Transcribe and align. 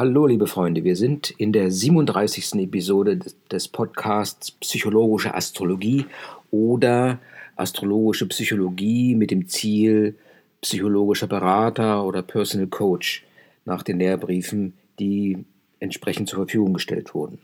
Hallo, 0.00 0.28
liebe 0.28 0.46
Freunde, 0.46 0.84
wir 0.84 0.94
sind 0.94 1.30
in 1.38 1.50
der 1.50 1.72
37. 1.72 2.54
Episode 2.60 3.18
des 3.50 3.66
Podcasts 3.66 4.52
Psychologische 4.52 5.34
Astrologie 5.34 6.06
oder 6.52 7.18
Astrologische 7.56 8.28
Psychologie 8.28 9.16
mit 9.16 9.32
dem 9.32 9.48
Ziel 9.48 10.14
psychologischer 10.60 11.26
Berater 11.26 12.04
oder 12.04 12.22
Personal 12.22 12.68
Coach 12.68 13.26
nach 13.64 13.82
den 13.82 13.98
Lehrbriefen, 13.98 14.74
die 15.00 15.38
entsprechend 15.80 16.28
zur 16.28 16.44
Verfügung 16.44 16.74
gestellt 16.74 17.12
wurden. 17.12 17.40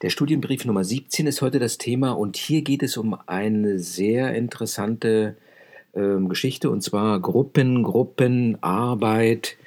Der 0.00 0.08
Studienbrief 0.08 0.64
Nummer 0.64 0.82
17 0.82 1.26
ist 1.26 1.42
heute 1.42 1.58
das 1.58 1.76
Thema 1.76 2.12
und 2.12 2.38
hier 2.38 2.62
geht 2.62 2.82
es 2.82 2.96
um 2.96 3.18
eine 3.26 3.80
sehr 3.80 4.34
interessante 4.34 5.36
ähm, 5.94 6.30
Geschichte 6.30 6.70
und 6.70 6.82
zwar 6.82 7.20
Gruppen, 7.20 7.82
Gruppenarbeit, 7.82 9.58
ähm, 9.58 9.59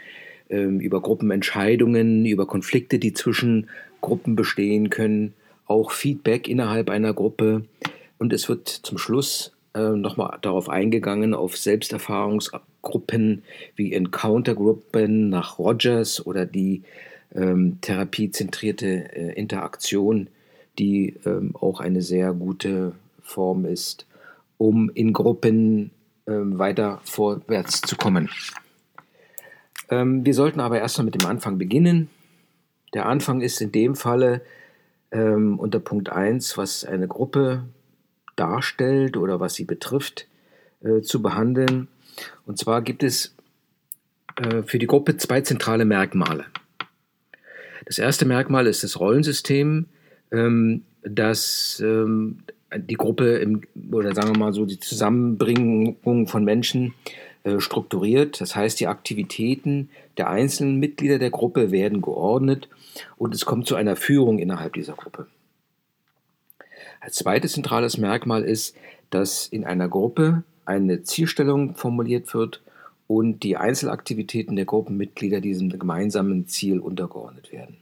über 0.55 1.01
Gruppenentscheidungen, 1.01 2.25
über 2.25 2.45
Konflikte, 2.45 2.99
die 2.99 3.13
zwischen 3.13 3.69
Gruppen 4.01 4.36
bestehen 4.36 4.89
können, 4.89 5.33
auch 5.65 5.91
Feedback 5.91 6.47
innerhalb 6.47 6.89
einer 6.89 7.14
Gruppe 7.14 7.64
und 8.23 8.32
es 8.32 8.47
wird 8.47 8.69
zum 8.69 8.97
Schluss 8.97 9.51
äh, 9.73 9.89
nochmal 9.89 10.37
darauf 10.42 10.69
eingegangen, 10.69 11.33
auf 11.33 11.57
Selbsterfahrungsgruppen 11.57 13.43
wie 13.75 13.93
Encounter-Gruppen 13.93 15.29
nach 15.29 15.59
Rogers 15.59 16.25
oder 16.25 16.45
die 16.45 16.83
ähm, 17.36 17.79
therapiezentrierte 17.81 19.14
äh, 19.14 19.33
Interaktion, 19.33 20.28
die 20.79 21.15
ähm, 21.25 21.56
auch 21.56 21.79
eine 21.79 22.01
sehr 22.01 22.33
gute 22.33 22.93
Form 23.21 23.65
ist, 23.65 24.06
um 24.57 24.89
in 24.93 25.11
Gruppen 25.11 25.92
ähm, 26.28 26.57
weiter 26.57 27.01
vorwärts 27.04 27.81
zu 27.81 27.97
kommen. 27.97 28.29
Ähm, 29.93 30.25
wir 30.25 30.33
sollten 30.33 30.60
aber 30.60 30.79
erstmal 30.79 31.06
mit 31.06 31.21
dem 31.21 31.28
Anfang 31.28 31.57
beginnen. 31.57 32.09
Der 32.94 33.06
Anfang 33.06 33.42
ist 33.42 33.61
in 33.61 33.72
dem 33.72 33.95
Falle 33.95 34.42
ähm, 35.11 35.59
unter 35.59 35.80
Punkt 35.80 36.09
1, 36.09 36.58
was 36.58 36.84
eine 36.84 37.08
Gruppe 37.08 37.64
darstellt 38.36 39.17
oder 39.17 39.40
was 39.40 39.54
sie 39.54 39.66
betrifft, 39.66 40.28
äh, 40.84 41.02
zu 41.02 41.22
behandeln. 41.22 41.88
Und 42.45 42.58
zwar 42.58 42.82
gibt 42.82 43.04
es 43.04 43.36
äh, 44.38 44.64
für 44.64 44.80
die 44.80 44.88
Gruppe 44.88 45.17
zwei 45.17 45.42
zentrale 45.42 45.86
Merkmale. 45.86 46.45
Das 47.86 48.00
erste 48.00 48.26
Merkmal 48.26 48.66
ist 48.66 48.84
das 48.84 49.00
Rollensystem, 49.00 49.86
ähm, 50.32 50.84
das 51.04 51.82
ähm, 51.86 52.39
die 52.76 52.95
Gruppe 52.95 53.38
im, 53.38 53.62
oder 53.92 54.16
sagen 54.16 54.34
wir 54.34 54.39
mal 54.39 54.54
so 54.54 54.66
die 54.66 54.80
Zusammenbringung 54.80 56.28
von 56.28 56.44
Menschen 56.44 56.95
strukturiert. 57.59 58.39
Das 58.39 58.55
heißt, 58.55 58.80
die 58.80 58.88
Aktivitäten 58.88 59.89
der 60.17 60.30
einzelnen 60.30 60.80
Mitglieder 60.80 61.19
der 61.19 61.30
Gruppe 61.30 61.72
werden 61.72 62.02
geordnet 62.02 62.69
und 63.17 63.33
es 63.36 63.45
kommt 63.45 63.67
zu 63.67 63.75
einer 63.75 63.95
Führung 63.95 64.39
innerhalb 64.39 64.73
dieser 64.73 64.94
Gruppe. 64.94 65.27
Als 66.99 67.16
zweites 67.16 67.53
zentrales 67.53 67.97
Merkmal 67.97 68.44
ist, 68.44 68.75
dass 69.09 69.47
in 69.47 69.66
einer 69.66 69.89
Gruppe 69.89 70.44
eine 70.66 71.03
Zielstellung 71.03 71.75
formuliert 71.75 72.33
wird 72.33 72.61
und 73.08 73.44
die 73.44 73.58
Einzelaktivitäten 73.58 74.55
der 74.55 74.66
Gruppenmitglieder 74.66 75.41
diesem 75.41 75.69
gemeinsamen 75.69 76.47
Ziel 76.47 76.80
untergeordnet 76.80 77.52
werden. 77.52 77.77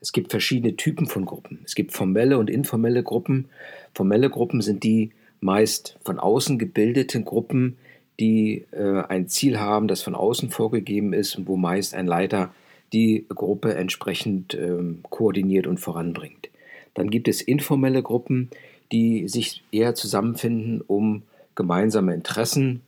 Es 0.00 0.12
gibt 0.12 0.30
verschiedene 0.30 0.76
Typen 0.76 1.06
von 1.06 1.26
Gruppen. 1.26 1.58
Es 1.64 1.74
gibt 1.74 1.92
formelle 1.92 2.38
und 2.38 2.48
informelle 2.48 3.02
Gruppen. 3.02 3.48
Formelle 3.94 4.30
Gruppen 4.30 4.62
sind 4.62 4.84
die 4.84 5.10
meist 5.40 5.98
von 6.04 6.18
außen 6.18 6.58
gebildeten 6.58 7.24
Gruppen, 7.24 7.76
die 8.20 8.66
äh, 8.70 9.02
ein 9.08 9.28
Ziel 9.28 9.58
haben, 9.58 9.88
das 9.88 10.02
von 10.02 10.14
außen 10.14 10.50
vorgegeben 10.50 11.12
ist 11.12 11.36
und 11.36 11.48
wo 11.48 11.56
meist 11.56 11.94
ein 11.94 12.06
Leiter 12.06 12.52
die 12.92 13.26
Gruppe 13.28 13.74
entsprechend 13.74 14.54
ähm, 14.54 15.00
koordiniert 15.10 15.66
und 15.66 15.78
voranbringt. 15.78 16.50
Dann 16.94 17.10
gibt 17.10 17.28
es 17.28 17.40
informelle 17.40 18.02
Gruppen, 18.02 18.50
die 18.92 19.28
sich 19.28 19.62
eher 19.72 19.94
zusammenfinden, 19.94 20.82
um 20.86 21.22
gemeinsame 21.54 22.14
Interessen 22.14 22.82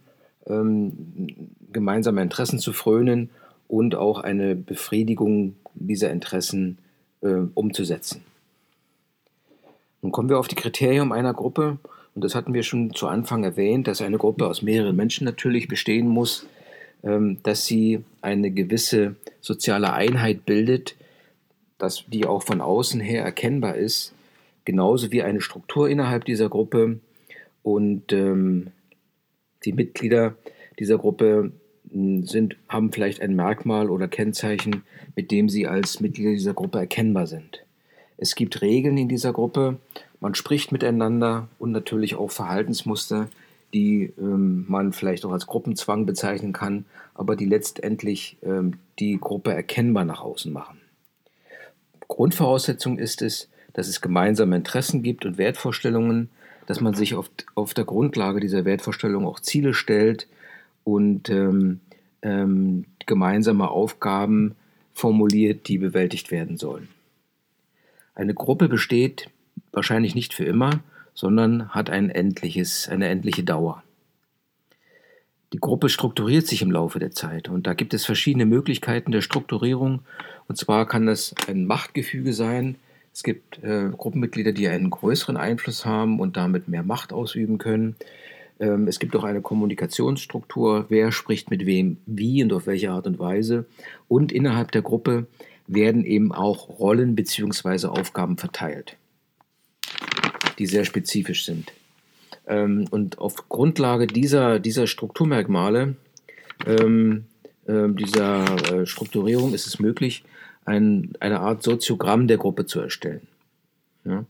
ähm, 0.47 1.47
gemeinsame 1.73 2.23
Interessen 2.23 2.59
zu 2.59 2.73
frönen 2.73 3.31
und 3.69 3.95
auch 3.95 4.21
eine 4.21 4.55
Befriedigung 4.55 5.57
dieser 5.75 6.11
Interessen 6.11 6.79
äh, 7.23 7.47
umzusetzen. 7.55 8.25
Nun 10.03 10.13
kommen 10.13 10.29
wir 10.29 10.39
auf 10.39 10.49
die 10.49 10.57
Kriterien 10.57 11.13
einer 11.13 11.33
Gruppe 11.33 11.79
und 12.15 12.25
das 12.25 12.35
hatten 12.35 12.55
wir 12.55 12.63
schon 12.63 12.95
zu 12.95 13.07
Anfang 13.07 13.45
erwähnt, 13.45 13.87
dass 13.89 14.03
eine 14.03 14.19
Gruppe 14.19 14.47
aus 14.47 14.63
mehreren 14.63 14.97
Menschen 14.97 15.25
natürlich 15.25 15.69
bestehen 15.69 16.07
muss, 16.07 16.47
ähm, 17.03 17.39
dass 17.43 17.65
sie 17.65 18.05
eine 18.21 18.51
gewisse 18.51 19.17
soziale 19.41 19.93
Einheit 19.93 20.45
bildet, 20.45 20.95
dass 21.79 22.05
die 22.07 22.27
auch 22.27 22.43
von 22.43 22.61
außen 22.61 23.01
her 23.01 23.25
erkennbar 23.25 23.77
ist, 23.77 24.15
genauso 24.65 25.11
wie 25.11 25.23
eine 25.23 25.41
Struktur 25.41 25.89
innerhalb 25.89 26.25
dieser 26.25 26.49
Gruppe 26.49 27.01
und 27.63 28.13
ähm, 28.13 28.69
die 29.65 29.73
Mitglieder 29.73 30.37
dieser 30.79 30.99
Gruppe 30.99 31.53
hm, 31.91 32.27
sind, 32.27 32.57
haben 32.69 32.93
vielleicht 32.93 33.21
ein 33.23 33.35
Merkmal 33.35 33.91
oder 33.91 34.07
Kennzeichen, 34.07 34.83
mit 35.17 35.31
dem 35.31 35.49
sie 35.49 35.67
als 35.67 36.01
Mitglieder 36.01 36.33
dieser 36.33 36.55
Gruppe 36.55 36.79
erkennbar 36.79 37.27
sind. 37.27 37.65
Es 38.17 38.35
gibt 38.35 38.63
Regeln 38.63 38.99
in 38.99 39.09
dieser 39.09 39.33
Gruppe, 39.33 39.79
man 40.23 40.37
spricht 40.37 40.71
miteinander 40.71 41.49
und 41.59 41.73
natürlich 41.73 42.15
auch 42.15 42.31
Verhaltensmuster, 42.31 43.29
die 43.75 44.13
ähm, 44.17 44.65
man 44.69 44.93
vielleicht 44.93 45.25
auch 45.25 45.33
als 45.33 45.49
Gruppenzwang 45.49 46.07
bezeichnen 46.07 46.53
kann, 46.53 46.85
aber 47.13 47.35
die 47.35 47.45
letztendlich 47.45 48.37
ähm, 48.45 48.75
die 49.01 49.19
Gruppe 49.19 49.53
erkennbar 49.53 50.05
nach 50.05 50.21
außen 50.21 50.53
machen. 50.53 50.81
Grundvoraussetzung 52.07 52.99
ist 52.99 53.21
es, 53.21 53.49
dass 53.73 53.89
es 53.89 54.01
gemeinsame 54.01 54.55
Interessen 54.55 55.03
gibt 55.03 55.27
und 55.27 55.39
Wertvorstellungen, 55.39 56.31
dass 56.67 56.81
man 56.81 56.95
sich 56.95 57.17
auf, 57.17 57.29
auf 57.57 57.75
der 57.75 57.85
Grundlage 57.85 58.39
dieser 58.39 58.65
Wertvorstellungen 58.65 59.27
auch 59.27 59.41
Ziele 59.41 59.75
stellt 59.75 60.29
und 60.85 61.31
ähm, 61.31 61.81
ähm, 62.23 62.85
gemeinsame 63.07 63.69
Aufgaben 63.69 64.55
formuliert, 64.95 65.67
die 65.67 65.79
bewältigt 65.79 66.31
werden 66.31 66.59
sollen. 66.59 66.87
Eine 68.15 68.35
Gruppe 68.35 68.69
besteht 68.69 69.32
wahrscheinlich 69.73 70.15
nicht 70.15 70.35
für 70.35 70.45
immer, 70.45 70.81
sondern 71.15 71.71
hat 71.71 71.91
ein 71.91 72.11
endliches, 72.11 72.89
eine 72.89 73.09
endliche 73.09 73.45
Dauer. 73.45 73.83
Die 75.53 75.61
Gruppe 75.61 75.91
strukturiert 75.91 76.47
sich 76.47 76.63
im 76.63 76.71
Laufe 76.71 76.99
der 76.99 77.11
Zeit 77.11 77.49
und 77.49 77.67
da 77.67 77.75
gibt 77.75 77.93
es 77.93 78.07
verschiedene 78.07 78.47
Möglichkeiten 78.47 79.13
der 79.13 79.21
Strukturierung. 79.21 80.01
Und 80.49 80.57
zwar 80.57 80.87
kann 80.87 81.07
das 81.07 81.35
ein 81.47 81.67
Machtgefüge 81.67 82.33
sein, 82.33 82.77
es 83.15 83.23
gibt 83.23 83.63
äh, 83.63 83.91
Gruppenmitglieder, 83.91 84.53
die 84.53 84.69
einen 84.69 84.91
größeren 84.91 85.37
Einfluss 85.37 85.85
haben 85.85 86.19
und 86.19 86.37
damit 86.37 86.69
mehr 86.69 86.83
Macht 86.83 87.13
ausüben 87.13 87.59
können. 87.59 87.97
Ähm, 88.59 88.89
es 88.89 88.99
gibt 88.99 89.15
auch 89.15 89.25
eine 89.25 89.43
Kommunikationsstruktur, 89.43 90.87
wer 90.89 91.13
spricht 91.13 91.51
mit 91.51 91.67
wem, 91.67 91.99
wie 92.07 92.43
und 92.43 92.53
auf 92.53 92.67
welche 92.67 92.91
Art 92.91 93.07
und 93.07 93.19
Weise. 93.19 93.67
Und 94.09 94.33
innerhalb 94.33 94.73
der 94.73 94.83
Gruppe 94.83 95.27
werden 95.67 96.05
eben 96.05 96.33
auch 96.33 96.69
Rollen 96.69 97.15
bzw. 97.15 97.89
Aufgaben 97.89 98.39
verteilt, 98.39 98.97
die 100.59 100.67
sehr 100.67 100.85
spezifisch 100.85 101.45
sind. 101.45 101.73
Ähm, 102.47 102.87
und 102.91 103.19
auf 103.19 103.49
Grundlage 103.49 104.07
dieser, 104.07 104.59
dieser 104.59 104.87
Strukturmerkmale, 104.87 105.95
ähm, 106.67 107.25
äh, 107.67 107.89
dieser 107.89 108.45
äh, 108.73 108.87
Strukturierung 108.87 109.55
ist 109.55 109.67
es 109.67 109.79
möglich, 109.79 110.25
ein, 110.65 111.13
eine 111.21 111.41
Art 111.41 111.63
Soziogramm 111.63 112.29
der 112.29 112.39
Gruppe 112.39 112.67
zu 112.67 112.81
erstellen. 112.81 113.27
Ja. 114.05 114.25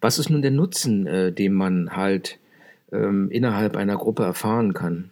Was 0.00 0.18
ist 0.18 0.30
nun 0.30 0.42
der 0.42 0.50
Nutzen, 0.50 1.06
äh, 1.06 1.32
den 1.32 1.52
man 1.52 1.96
halt 1.96 2.38
ähm, 2.92 3.30
innerhalb 3.30 3.76
einer 3.76 3.96
Gruppe 3.96 4.24
erfahren 4.24 4.74
kann? 4.74 5.10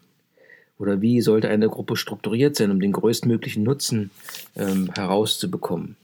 Oder 0.78 1.00
wie 1.00 1.20
sollte 1.20 1.48
eine 1.48 1.68
Gruppe 1.68 1.96
strukturiert 1.96 2.56
sein, 2.56 2.70
um 2.70 2.80
den 2.80 2.92
größtmöglichen 2.92 3.62
Nutzen 3.62 4.10
ähm, 4.56 4.90
herauszubekommen? 4.94 5.96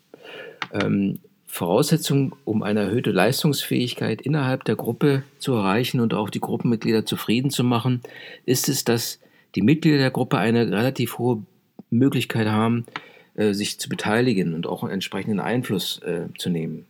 Ähm, 0.73 1.19
Voraussetzung, 1.51 2.37
um 2.45 2.63
eine 2.63 2.81
erhöhte 2.81 3.11
Leistungsfähigkeit 3.11 4.23
innerhalb 4.23 4.65
der 4.65 4.77
Gruppe 4.77 5.25
zu 5.41 5.55
erreichen 5.55 6.01
und 6.01 6.15
auch 6.15 6.31
die 6.31 6.41
Gruppenmitglieder 6.41 7.05
zufrieden 7.05 7.51
zu 7.51 7.65
machen, 7.65 8.03
ist 8.47 8.69
es, 8.69 8.85
dass 8.85 9.19
die 9.57 9.63
Mitglieder 9.63 9.99
der 9.99 10.13
Gruppe 10.13 10.39
eine 10.39 10.71
relativ 10.71 11.19
hohe 11.19 11.43
Möglichkeit 11.91 12.47
haben, 12.47 12.87
äh, 13.35 13.53
sich 13.53 13.81
zu 13.81 13.89
beteiligen 13.89 14.55
und 14.55 14.69
auch 14.69 14.85
einen 14.85 14.93
entsprechenden 14.93 15.41
Einfluss 15.41 16.01
äh, 16.03 16.27
zu 16.39 16.51
nehmen. 16.51 16.87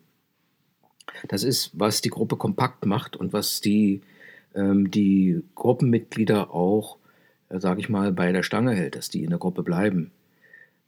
Das 1.26 1.42
ist, 1.42 1.70
was 1.72 2.02
die 2.02 2.10
Gruppe 2.10 2.36
kompakt 2.36 2.84
macht 2.84 3.16
und 3.16 3.32
was 3.32 3.62
die, 3.62 4.02
ähm, 4.54 4.90
die 4.90 5.42
Gruppenmitglieder 5.54 6.54
auch, 6.54 6.98
äh, 7.48 7.58
sage 7.58 7.80
ich 7.80 7.88
mal, 7.88 8.12
bei 8.12 8.30
der 8.30 8.42
Stange 8.42 8.74
hält, 8.74 8.94
dass 8.94 9.08
die 9.08 9.24
in 9.24 9.30
der 9.30 9.38
Gruppe 9.38 9.62
bleiben. 9.62 10.10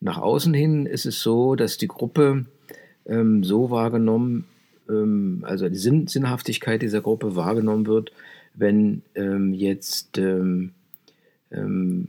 Nach 0.01 0.19
außen 0.19 0.53
hin 0.53 0.85
ist 0.85 1.07
es 1.07 1.23
so, 1.23 1.55
dass 1.55 1.79
die 1.79 1.89
Gruppe 1.89 2.45
ähm, 3.07 3.45
so 3.45 3.71
wahrgenommen, 3.71 4.45
ähm, 4.89 5.45
also 5.47 5.69
die 5.69 5.77
Sinn 5.77 6.07
Sinnhaftigkeit 6.07 6.83
dieser 6.83 7.01
Gruppe 7.01 7.37
wahrgenommen 7.37 7.87
wird, 7.87 8.13
wenn 8.55 9.03
ähm, 9.15 9.53
jetzt 9.53 10.19
ähm, 10.19 10.73
ähm, 11.51 12.07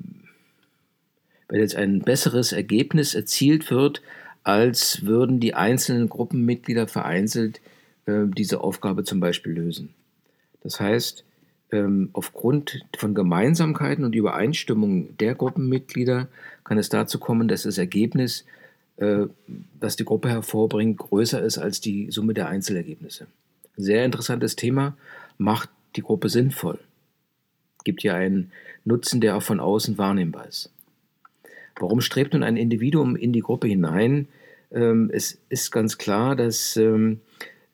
wenn 1.50 1.60
jetzt 1.60 1.76
ein 1.76 2.00
besseres 2.00 2.52
Ergebnis 2.52 3.14
erzielt 3.14 3.70
wird, 3.70 4.02
als 4.44 5.06
würden 5.06 5.40
die 5.40 5.54
einzelnen 5.54 6.10
Gruppenmitglieder 6.10 6.88
vereinzelt 6.88 7.62
äh, 8.06 8.26
diese 8.26 8.62
Aufgabe 8.62 9.04
zum 9.04 9.20
Beispiel 9.20 9.54
lösen. 9.54 9.94
Das 10.62 10.80
heißt, 10.80 11.24
ähm, 11.72 12.10
aufgrund 12.14 12.86
von 12.98 13.14
Gemeinsamkeiten 13.14 14.06
und 14.06 14.16
Übereinstimmung 14.16 15.18
der 15.18 15.36
Gruppenmitglieder 15.36 16.28
kann 16.64 16.78
es 16.78 16.90
dazu 16.90 17.20
kommen, 17.20 17.48
dass 17.48 17.64
das 17.64 17.78
Ergebnis, 17.78 18.46
äh, 18.98 19.26
das 19.80 19.96
die 19.96 20.06
Gruppe 20.06 20.30
hervorbringt, 20.30 20.98
größer 20.98 21.42
ist 21.42 21.58
als 21.58 21.82
die 21.82 22.12
Summe 22.12 22.34
der 22.34 22.48
Einzelergebnisse. 22.48 23.28
Sehr 23.76 24.06
interessantes 24.06 24.56
Thema, 24.56 24.96
macht 25.38 25.70
die 25.96 26.02
Gruppe 26.02 26.30
sinnvoll. 26.30 26.80
Gibt 27.84 28.04
ja 28.04 28.16
einen 28.16 28.52
Nutzen, 28.86 29.22
der 29.22 29.36
auch 29.36 29.44
von 29.44 29.60
außen 29.60 29.98
wahrnehmbar 29.98 30.48
ist. 30.48 30.72
Warum 31.80 32.02
strebt 32.02 32.34
nun 32.34 32.44
ein 32.44 32.58
Individuum 32.58 33.16
in 33.16 33.34
die 33.34 33.42
Gruppe 33.42 33.68
hinein? 33.68 34.28
Ähm, 34.72 35.10
es 35.12 35.40
ist 35.50 35.72
ganz 35.72 35.98
klar, 35.98 36.36
dass 36.36 36.78
ähm, 36.78 37.20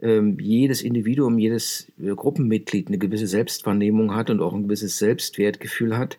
ähm, 0.02 0.38
jedes 0.40 0.82
Individuum, 0.82 1.38
jedes 1.38 1.92
äh, 2.02 2.16
Gruppenmitglied 2.16 2.88
eine 2.88 2.98
gewisse 2.98 3.28
Selbstwahrnehmung 3.28 4.16
hat 4.16 4.30
und 4.30 4.42
auch 4.42 4.54
ein 4.54 4.64
gewisses 4.64 4.98
Selbstwertgefühl 4.98 5.98
hat, 5.98 6.18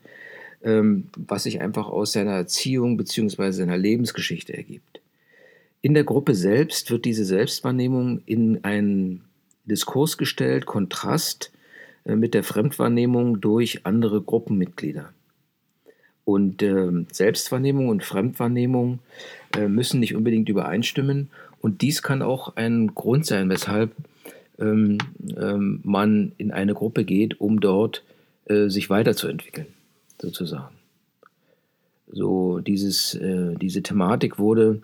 was 0.63 1.45
sich 1.45 1.63
einfach 1.63 1.89
aus 1.89 2.13
seiner 2.13 2.33
Erziehung 2.33 2.99
bzw. 2.99 3.51
seiner 3.53 3.79
Lebensgeschichte 3.79 4.55
ergibt. 4.55 5.01
In 5.83 5.95
der 5.95 6.05
Gruppe 6.05 6.35
selbst 6.35 6.91
wird 6.91 7.07
diese 7.07 7.25
Selbstwahrnehmung 7.25 8.21
in 8.27 8.63
einen 8.65 9.23
Diskurs 9.65 10.19
gestellt, 10.19 10.67
Kontrast 10.67 11.51
äh, 12.05 12.17
mit 12.17 12.35
der 12.35 12.45
Fremdwahrnehmung 12.45 13.41
durch 13.41 13.87
andere 13.87 14.21
Gruppenmitglieder. 14.21 15.13
Und 16.25 16.63
äh, 16.63 17.05
Selbstwahrnehmung 17.11 17.89
und 17.89 18.05
Fremdwahrnehmung 18.05 19.01
äh, 19.57 19.69
müssen 19.69 20.01
nicht 20.01 20.15
unbedingt 20.15 20.49
übereinstimmen. 20.49 21.31
Und 21.61 21.83
dies 21.83 22.03
kann 22.03 22.23
auch 22.23 22.57
ein 22.57 22.95
Grund 22.95 23.27
sein, 23.27 23.49
weshalb 23.49 23.93
ähm, 24.59 24.99
ähm, 25.37 25.81
man 25.83 26.33
in 26.37 26.53
eine 26.53 26.75
Gruppe 26.75 27.05
geht, 27.05 27.41
um 27.41 27.61
dort 27.61 28.05
äh, 28.47 28.69
sich 28.69 28.91
weiterzuentwickeln, 28.91 29.67
sozusagen. 30.21 30.75
So 32.13 32.59
dieses, 32.59 33.15
äh, 33.15 33.55
diese 33.57 33.83
Thematik 33.83 34.39
wurde 34.39 34.83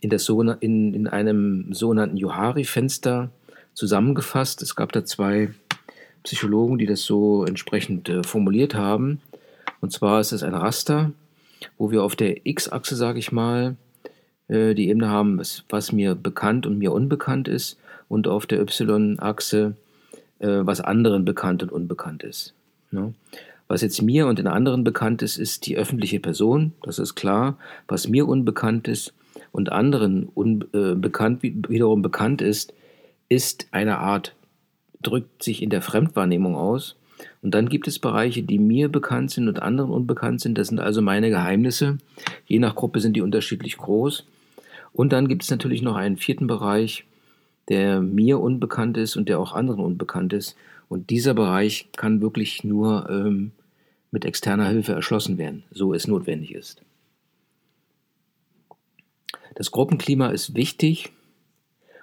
in, 0.00 0.10
das 0.10 0.28
in, 0.28 0.94
in 0.94 1.06
einem 1.06 1.72
sogenannten 1.72 2.16
Johari-Fenster 2.16 3.30
zusammengefasst. 3.74 4.62
Es 4.62 4.76
gab 4.76 4.92
da 4.92 5.04
zwei 5.04 5.50
Psychologen, 6.22 6.78
die 6.78 6.86
das 6.86 7.02
so 7.02 7.44
entsprechend 7.44 8.08
äh, 8.08 8.22
formuliert 8.22 8.74
haben. 8.74 9.20
Und 9.80 9.92
zwar 9.92 10.20
ist 10.20 10.32
es 10.32 10.42
ein 10.42 10.54
Raster, 10.54 11.12
wo 11.78 11.90
wir 11.90 12.02
auf 12.02 12.16
der 12.16 12.46
X-Achse, 12.46 12.96
sage 12.96 13.18
ich 13.18 13.32
mal, 13.32 13.76
äh, 14.48 14.74
die 14.74 14.88
Ebene 14.88 15.08
haben, 15.08 15.38
was, 15.38 15.64
was, 15.68 15.92
mir 15.92 16.14
bekannt 16.14 16.66
und 16.66 16.78
mir 16.78 16.92
unbekannt 16.92 17.48
ist, 17.48 17.78
und 18.08 18.26
auf 18.26 18.46
der 18.46 18.60
Y-Achse, 18.60 19.76
äh, 20.40 20.48
was 20.48 20.80
anderen 20.80 21.24
bekannt 21.24 21.62
und 21.62 21.70
unbekannt 21.70 22.22
ist. 22.24 22.54
Ne? 22.90 23.14
Was 23.70 23.82
jetzt 23.82 24.02
mir 24.02 24.26
und 24.26 24.40
den 24.40 24.48
anderen 24.48 24.82
bekannt 24.82 25.22
ist, 25.22 25.36
ist 25.36 25.64
die 25.64 25.76
öffentliche 25.76 26.18
Person, 26.18 26.72
das 26.82 26.98
ist 26.98 27.14
klar. 27.14 27.56
Was 27.86 28.08
mir 28.08 28.26
unbekannt 28.26 28.88
ist 28.88 29.14
und 29.52 29.70
anderen 29.70 30.24
unbekannt, 30.24 31.44
äh, 31.44 31.52
wiederum 31.68 32.02
bekannt 32.02 32.42
ist, 32.42 32.74
ist 33.28 33.68
eine 33.70 33.98
Art, 33.98 34.34
drückt 35.02 35.44
sich 35.44 35.62
in 35.62 35.70
der 35.70 35.82
Fremdwahrnehmung 35.82 36.56
aus. 36.56 36.96
Und 37.42 37.54
dann 37.54 37.68
gibt 37.68 37.86
es 37.86 38.00
Bereiche, 38.00 38.42
die 38.42 38.58
mir 38.58 38.88
bekannt 38.88 39.30
sind 39.30 39.46
und 39.46 39.62
anderen 39.62 39.92
unbekannt 39.92 40.40
sind. 40.40 40.58
Das 40.58 40.66
sind 40.66 40.80
also 40.80 41.00
meine 41.00 41.30
Geheimnisse. 41.30 41.98
Je 42.46 42.58
nach 42.58 42.74
Gruppe 42.74 42.98
sind 42.98 43.14
die 43.14 43.22
unterschiedlich 43.22 43.76
groß. 43.76 44.26
Und 44.92 45.12
dann 45.12 45.28
gibt 45.28 45.44
es 45.44 45.50
natürlich 45.50 45.82
noch 45.82 45.94
einen 45.94 46.16
vierten 46.16 46.48
Bereich, 46.48 47.04
der 47.68 48.00
mir 48.00 48.40
unbekannt 48.40 48.96
ist 48.96 49.14
und 49.14 49.28
der 49.28 49.38
auch 49.38 49.52
anderen 49.52 49.78
unbekannt 49.78 50.32
ist. 50.32 50.56
Und 50.88 51.10
dieser 51.10 51.34
Bereich 51.34 51.86
kann 51.96 52.20
wirklich 52.20 52.64
nur 52.64 53.08
ähm, 53.08 53.52
mit 54.10 54.24
externer 54.24 54.68
Hilfe 54.68 54.92
erschlossen 54.92 55.38
werden, 55.38 55.64
so 55.70 55.94
es 55.94 56.06
notwendig 56.06 56.54
ist. 56.54 56.82
Das 59.54 59.70
Gruppenklima 59.70 60.28
ist 60.28 60.54
wichtig 60.54 61.12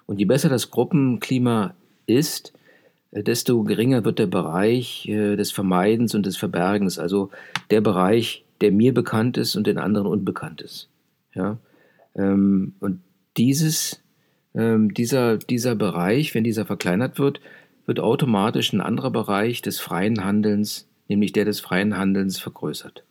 und 0.06 0.19
je 0.19 0.25
besser 0.25 0.50
das 0.50 0.71
Gruppenklima 0.71 1.74
ist, 2.06 2.54
äh, 3.12 3.24
desto 3.24 3.63
geringer 3.63 4.06
wird 4.06 4.19
der 4.19 4.27
Bereich 4.27 5.07
äh, 5.07 5.36
des 5.36 5.51
Vermeidens 5.51 6.15
und 6.15 6.25
des 6.25 6.38
Verbergens, 6.38 7.00
also 7.00 7.30
der 7.71 7.81
Bereich, 7.81 8.45
der 8.62 8.71
mir 8.71 8.94
bekannt 8.94 9.38
ist 9.38 9.56
und 9.56 9.68
den 9.68 9.77
anderen 9.77 10.07
unbekannt 10.07 10.62
ist. 10.62 10.89
Ja? 11.33 11.57
Ähm, 12.15 12.74
und 12.80 13.01
dieses, 13.38 14.01
ähm, 14.56 14.94
dieser, 14.94 15.38
dieser 15.38 15.75
Bereich, 15.75 16.33
wenn 16.33 16.44
dieser 16.44 16.65
verkleinert 16.65 17.19
wird, 17.19 17.39
wird 17.86 18.00
automatisch 18.00 18.74
ein 18.74 18.81
anderer 18.81 19.12
Bereich 19.12 19.62
des 19.62 19.80
freien 19.80 20.24
Handelns, 20.24 20.87
nämlich 21.07 21.31
der 21.31 21.45
des 21.45 21.59
freien 21.59 21.98
Handelns, 21.98 22.39
vergrößert. 22.39 23.04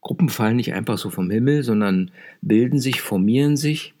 Gruppen 0.00 0.28
fallen 0.28 0.56
nicht 0.56 0.72
einfach 0.72 0.98
so 0.98 1.10
vom 1.10 1.30
Himmel, 1.30 1.62
sondern 1.64 2.10
bilden 2.40 2.78
sich, 2.78 3.00
formieren 3.00 3.56
sich 3.56 3.94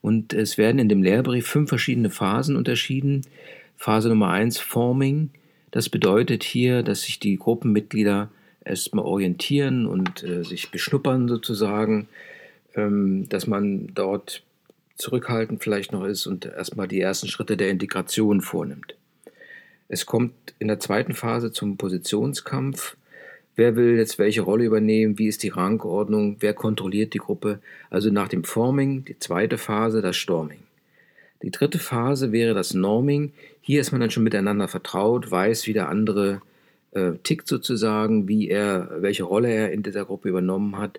und 0.00 0.32
es 0.32 0.58
werden 0.58 0.80
in 0.80 0.88
dem 0.88 1.02
Lehrbrief 1.02 1.46
fünf 1.46 1.68
verschiedene 1.68 2.10
Phasen 2.10 2.56
unterschieden, 2.56 3.22
Phase 3.76 4.08
Nummer 4.08 4.30
eins 4.30 4.58
Forming. 4.58 5.30
Das 5.70 5.88
bedeutet 5.88 6.42
hier, 6.42 6.82
dass 6.82 7.02
sich 7.02 7.20
die 7.20 7.36
Gruppenmitglieder 7.36 8.28
erstmal 8.64 9.04
orientieren 9.04 9.86
und 9.86 10.22
äh, 10.22 10.44
sich 10.44 10.70
beschnuppern 10.70 11.28
sozusagen, 11.28 12.08
ähm, 12.74 13.28
dass 13.28 13.46
man 13.46 13.88
dort 13.94 14.42
zurückhaltend 14.96 15.62
vielleicht 15.62 15.92
noch 15.92 16.04
ist 16.04 16.26
und 16.26 16.44
erstmal 16.46 16.88
die 16.88 17.00
ersten 17.00 17.28
Schritte 17.28 17.56
der 17.56 17.70
Integration 17.70 18.40
vornimmt. 18.40 18.94
Es 19.92 20.06
kommt 20.06 20.32
in 20.58 20.68
der 20.68 20.80
zweiten 20.80 21.12
Phase 21.12 21.52
zum 21.52 21.76
Positionskampf. 21.76 22.96
Wer 23.56 23.76
will 23.76 23.98
jetzt 23.98 24.18
welche 24.18 24.40
Rolle 24.40 24.64
übernehmen? 24.64 25.18
Wie 25.18 25.26
ist 25.26 25.42
die 25.42 25.50
Rangordnung? 25.50 26.38
Wer 26.40 26.54
kontrolliert 26.54 27.12
die 27.12 27.18
Gruppe? 27.18 27.58
Also 27.90 28.08
nach 28.08 28.28
dem 28.28 28.42
Forming, 28.42 29.04
die 29.04 29.18
zweite 29.18 29.58
Phase, 29.58 30.00
das 30.00 30.16
Storming. 30.16 30.60
Die 31.42 31.50
dritte 31.50 31.78
Phase 31.78 32.32
wäre 32.32 32.54
das 32.54 32.72
Norming. 32.72 33.34
Hier 33.60 33.82
ist 33.82 33.92
man 33.92 34.00
dann 34.00 34.10
schon 34.10 34.22
miteinander 34.22 34.66
vertraut, 34.66 35.30
weiß, 35.30 35.66
wie 35.66 35.74
der 35.74 35.90
andere 35.90 36.40
äh, 36.92 37.12
tickt 37.22 37.46
sozusagen, 37.46 38.28
wie 38.28 38.48
er, 38.48 38.96
welche 39.00 39.24
Rolle 39.24 39.50
er 39.50 39.72
in 39.72 39.82
dieser 39.82 40.06
Gruppe 40.06 40.30
übernommen 40.30 40.78
hat. 40.78 40.96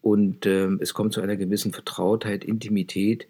Und 0.00 0.46
äh, 0.46 0.66
es 0.80 0.94
kommt 0.94 1.12
zu 1.12 1.20
einer 1.20 1.36
gewissen 1.36 1.72
Vertrautheit, 1.72 2.42
Intimität 2.42 3.28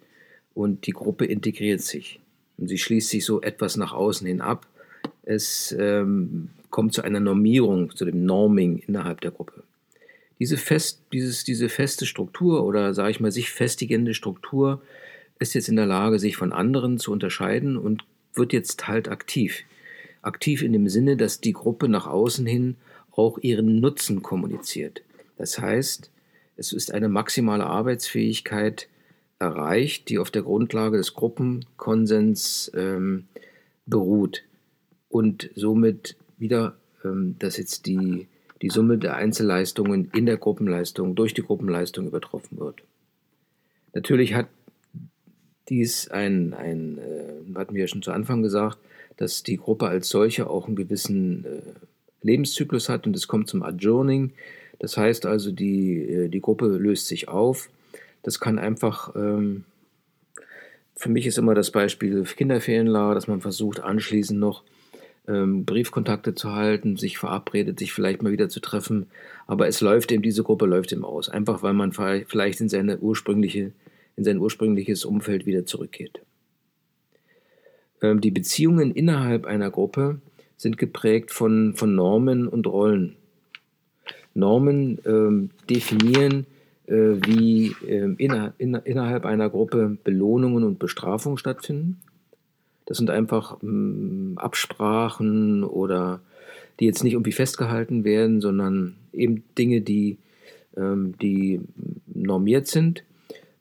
und 0.55 0.87
die 0.87 0.93
Gruppe 0.93 1.27
integriert 1.27 1.83
sich. 1.83 2.19
Und 2.57 2.69
sie 2.69 2.79
schließt 2.79 3.11
sich 3.11 3.27
so 3.27 3.43
etwas 3.43 3.77
nach 3.77 3.93
außen 3.93 4.27
hin 4.27 4.41
ab. 4.41 4.67
Es 5.23 5.75
ähm, 5.79 6.51
kommt 6.71 6.95
zu 6.95 7.03
einer 7.03 7.21
Normierung, 7.21 7.95
zu 7.95 8.05
dem 8.05 8.25
Norming 8.25 8.79
innerhalb 8.79 9.21
der 9.21 9.31
Gruppe. 9.31 9.63
Diese, 10.39 10.57
fest, 10.57 11.03
dieses, 11.13 11.45
diese 11.45 11.69
feste 11.69 12.07
Struktur 12.07 12.65
oder 12.65 12.95
sage 12.95 13.13
ich 13.13 13.21
mal 13.21 13.31
sich 13.31 13.51
festigende 13.51 14.15
Struktur 14.15 14.83
ist 15.39 15.55
jetzt 15.55 15.69
in 15.69 15.77
der 15.77 15.87
Lage, 15.87 16.19
sich 16.19 16.37
von 16.37 16.53
anderen 16.53 16.99
zu 16.99 17.13
unterscheiden 17.13 17.77
und 17.77 18.05
wird 18.35 18.53
jetzt 18.53 18.89
halt 18.89 19.09
aktiv. 19.09 19.63
Aktiv 20.23 20.63
in 20.63 20.73
dem 20.73 20.89
Sinne, 20.89 21.17
dass 21.17 21.41
die 21.41 21.53
Gruppe 21.53 21.89
nach 21.89 22.07
außen 22.07 22.47
hin 22.47 22.77
auch 23.13 23.39
ihren 23.39 23.81
Nutzen 23.81 24.23
kommuniziert. 24.23 25.03
Das 25.37 25.59
heißt, 25.59 26.11
es 26.57 26.73
ist 26.73 26.93
eine 26.93 27.09
maximale 27.09 27.67
Arbeitsfähigkeit 27.67 28.89
erreicht, 29.39 30.09
die 30.09 30.19
auf 30.19 30.31
der 30.31 30.43
Grundlage 30.43 30.97
des 30.97 31.15
Gruppenkonsens 31.15 32.71
ähm, 32.75 33.27
beruht 33.87 34.45
und 35.13 35.51
somit 35.55 36.17
wieder, 36.39 36.75
ähm, 37.05 37.37
dass 37.39 37.59
jetzt 37.59 37.87
die, 37.87 38.27
die 38.63 38.71
Summe 38.71 38.99
der 38.99 39.15
Einzelleistungen 39.17 40.11
in 40.15 40.27
der 40.27 40.39
Gruppenleistung 40.39 41.15
durch 41.15 41.35
die 41.35 41.43
Gruppenleistung 41.43 42.07
übertroffen 42.07 42.59
wird. 42.59 42.83
Natürlich 43.95 44.35
hat 44.35 44.49
dies 45.69 46.09
ein, 46.09 46.55
ein 46.55 46.99
äh, 46.99 47.55
hatten 47.55 47.75
wir 47.75 47.83
ja 47.83 47.89
schon 47.89 48.03
zu 48.03 48.11
Anfang 48.11 48.43
gesagt, 48.43 48.79
dass 49.19 49.43
die 49.43 49.59
Gruppe 49.59 49.87
als 49.87 50.09
solche 50.09 50.49
auch 50.49 50.67
einen 50.67 50.77
gewissen 50.77 51.45
äh, 51.45 51.63
Lebenszyklus 52.23 52.89
hat 52.89 53.07
und 53.07 53.15
es 53.15 53.29
kommt 53.29 53.49
zum 53.49 53.63
Adjourning. 53.63 54.33
Das 54.79 54.97
heißt 54.97 55.27
also, 55.27 55.53
die, 55.53 55.99
äh, 55.99 56.29
die 56.29 56.41
Gruppe 56.41 56.67
löst 56.67 57.07
sich 57.07 57.29
auf. 57.29 57.69
Das 58.23 58.41
kann 58.41 58.59
einfach, 58.59 59.15
ähm, 59.15 59.65
für 60.97 61.11
mich 61.11 61.27
ist 61.27 61.37
immer 61.37 61.55
das 61.55 61.71
Beispiel 61.71 62.25
Kinderferienlager, 62.25 63.15
dass 63.15 63.29
man 63.29 63.43
versucht, 63.43 63.81
anschließend 63.81 64.41
noch 64.41 64.63
ähm, 65.29 65.65
Briefkontakte 65.65 66.35
zu 66.35 66.53
halten, 66.53 66.97
sich 66.97 67.19
verabredet, 67.19 67.79
sich 67.79 67.93
vielleicht 67.93 68.23
mal 68.23 68.33
wieder 68.33 68.49
zu 68.49 68.61
treffen. 68.61 69.07
Aber 69.47 69.69
es 69.69 69.81
läuft 69.81 70.13
eben, 70.13 70.23
diese 70.23 70.43
Gruppe 70.43 70.67
läuft 70.67 70.93
eben 70.93 71.05
aus. 71.05 71.29
Einfach 71.29 71.63
weil 71.63 71.75
man 71.75 71.93
vielleicht 71.93 72.61
in 72.61 72.69
seine 72.69 72.99
ursprüngliche 72.99 73.73
in 74.17 74.25
sein 74.25 74.39
ursprüngliches 74.39 75.05
Umfeld 75.05 75.47
wieder 75.47 75.65
zurückkehrt. 75.67 76.21
Ähm, 78.01 78.21
die 78.21 78.31
Beziehungen 78.31 78.93
innerhalb 78.93 79.47
einer 79.47 79.71
Gruppe 79.71 80.21
sind 80.57 80.79
geprägt 80.79 81.31
von, 81.31 81.75
von 81.75 81.95
Normen 81.95 82.49
und 82.49 82.67
Rollen. 82.67 83.17
Normen 84.35 84.99
ähm, 85.05 85.51
definieren, 85.69 86.47
äh, 86.87 86.95
wie 86.95 87.75
äh, 87.87 88.15
inner, 88.19 88.55
inner, 88.59 88.85
innerhalb 88.87 89.25
einer 89.25 89.51
Gruppe 89.51 89.99
Belohnungen 90.03 90.65
und 90.65 90.79
Bestrafungen 90.79 91.39
stattfinden. 91.39 92.01
Das 92.87 92.99
sind 92.99 93.11
einfach 93.11 93.59
mh, 93.63 93.71
mm, 93.71 94.39
Absprachen 94.39 95.65
oder 95.65 96.21
die 96.81 96.87
jetzt 96.87 97.05
nicht 97.05 97.13
irgendwie 97.13 97.33
festgehalten 97.33 98.05
werden, 98.05 98.41
sondern 98.41 98.97
eben 99.13 99.45
Dinge, 99.57 99.81
die, 99.81 100.19
ähm, 100.77 101.15
die 101.21 101.61
normiert 102.13 102.67
sind. 102.67 103.05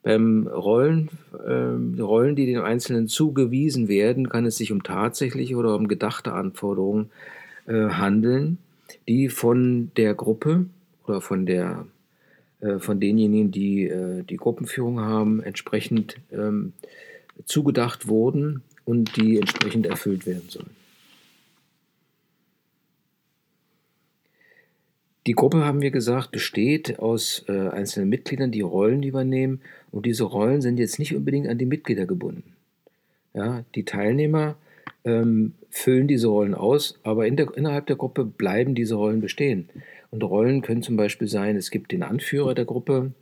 Beim 0.02 0.48
Rollen, 0.48 1.10
äh, 1.32 2.00
Rollen, 2.02 2.34
die 2.34 2.46
den 2.46 2.58
Einzelnen 2.58 3.06
zugewiesen 3.06 3.86
werden, 3.86 4.28
kann 4.28 4.46
es 4.46 4.56
sich 4.56 4.72
um 4.72 4.82
tatsächliche 4.82 5.54
oder 5.56 5.76
um 5.76 5.86
gedachte 5.86 6.32
Anforderungen 6.32 7.10
äh, 7.66 7.90
handeln, 7.90 8.58
die 9.06 9.28
von 9.28 9.92
der 9.96 10.14
Gruppe 10.14 10.66
oder 11.06 11.20
von 11.20 11.46
der 11.46 11.86
äh, 12.60 12.78
von 12.80 12.98
denjenigen, 12.98 13.52
die 13.52 13.86
äh, 13.86 14.24
die 14.24 14.36
Gruppenführung 14.36 15.00
haben, 15.00 15.40
entsprechend 15.40 16.16
ähm, 16.32 16.72
zugedacht 17.44 18.08
wurden 18.08 18.62
und 18.84 19.16
die 19.16 19.38
entsprechend 19.38 19.86
erfüllt 19.86 20.26
werden 20.26 20.48
sollen. 20.48 20.70
Die 25.26 25.34
Gruppe, 25.34 25.64
haben 25.64 25.82
wir 25.82 25.92
gesagt, 25.92 26.32
besteht 26.32 26.98
aus 26.98 27.44
äh, 27.48 27.68
einzelnen 27.68 28.08
Mitgliedern, 28.08 28.50
die 28.50 28.60
Rollen 28.60 29.04
übernehmen. 29.04 29.60
Und 29.92 30.04
diese 30.04 30.24
Rollen 30.24 30.62
sind 30.62 30.78
jetzt 30.78 30.98
nicht 30.98 31.14
unbedingt 31.14 31.46
an 31.46 31.58
die 31.58 31.66
Mitglieder 31.66 32.06
gebunden. 32.06 32.56
Ja, 33.32 33.64
die 33.76 33.84
Teilnehmer 33.84 34.56
ähm, 35.04 35.54
füllen 35.70 36.08
diese 36.08 36.26
Rollen 36.26 36.54
aus, 36.54 36.98
aber 37.04 37.26
in 37.26 37.36
der, 37.36 37.56
innerhalb 37.56 37.86
der 37.86 37.96
Gruppe 37.96 38.24
bleiben 38.24 38.74
diese 38.74 38.96
Rollen 38.96 39.20
bestehen. 39.20 39.68
Und 40.10 40.24
Rollen 40.24 40.60
können 40.60 40.82
zum 40.82 40.96
Beispiel 40.96 41.28
sein, 41.28 41.56
es 41.56 41.70
gibt 41.70 41.92
den 41.92 42.02
Anführer 42.02 42.54
der 42.54 42.64
Gruppe, 42.64 43.12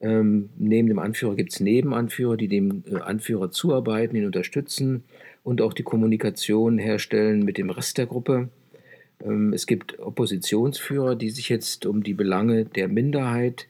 ähm, 0.00 0.50
neben 0.56 0.88
dem 0.88 0.98
Anführer 0.98 1.34
gibt 1.34 1.52
es 1.52 1.60
Nebenanführer, 1.60 2.36
die 2.36 2.48
dem 2.48 2.84
äh, 2.90 2.96
Anführer 2.96 3.50
zuarbeiten, 3.50 4.16
ihn 4.16 4.26
unterstützen 4.26 5.02
und 5.42 5.60
auch 5.60 5.72
die 5.72 5.82
Kommunikation 5.82 6.78
herstellen 6.78 7.44
mit 7.44 7.58
dem 7.58 7.70
Rest 7.70 7.98
der 7.98 8.06
Gruppe. 8.06 8.48
Ähm, 9.24 9.52
es 9.52 9.66
gibt 9.66 9.98
Oppositionsführer, 9.98 11.16
die 11.16 11.30
sich 11.30 11.48
jetzt 11.48 11.84
um 11.84 12.02
die 12.02 12.14
Belange 12.14 12.64
der 12.64 12.86
Minderheit 12.86 13.66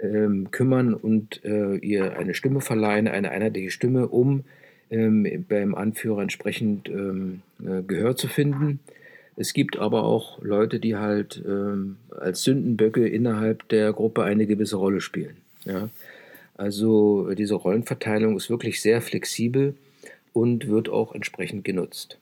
ähm, 0.00 0.50
kümmern 0.50 0.94
und 0.94 1.44
äh, 1.44 1.76
ihr 1.76 2.18
eine 2.18 2.34
Stimme 2.34 2.60
verleihen, 2.60 3.06
eine 3.06 3.30
einheitliche 3.30 3.70
Stimme, 3.70 4.08
um 4.08 4.44
ähm, 4.90 5.44
beim 5.48 5.76
Anführer 5.76 6.22
entsprechend 6.22 6.88
ähm, 6.88 7.42
äh, 7.64 7.82
Gehör 7.82 8.16
zu 8.16 8.26
finden. 8.26 8.80
Es 9.36 9.54
gibt 9.54 9.78
aber 9.78 10.04
auch 10.04 10.42
Leute, 10.42 10.80
die 10.80 10.96
halt 10.96 11.42
ähm, 11.46 11.96
als 12.10 12.42
Sündenböcke 12.42 13.06
innerhalb 13.06 13.68
der 13.68 13.92
Gruppe 13.92 14.24
eine 14.24 14.46
gewisse 14.46 14.76
Rolle 14.76 15.00
spielen. 15.00 15.36
Ja? 15.64 15.88
Also 16.54 17.32
diese 17.34 17.54
Rollenverteilung 17.54 18.36
ist 18.36 18.50
wirklich 18.50 18.80
sehr 18.80 19.00
flexibel 19.00 19.74
und 20.32 20.68
wird 20.68 20.88
auch 20.88 21.14
entsprechend 21.14 21.64
genutzt. 21.64 22.18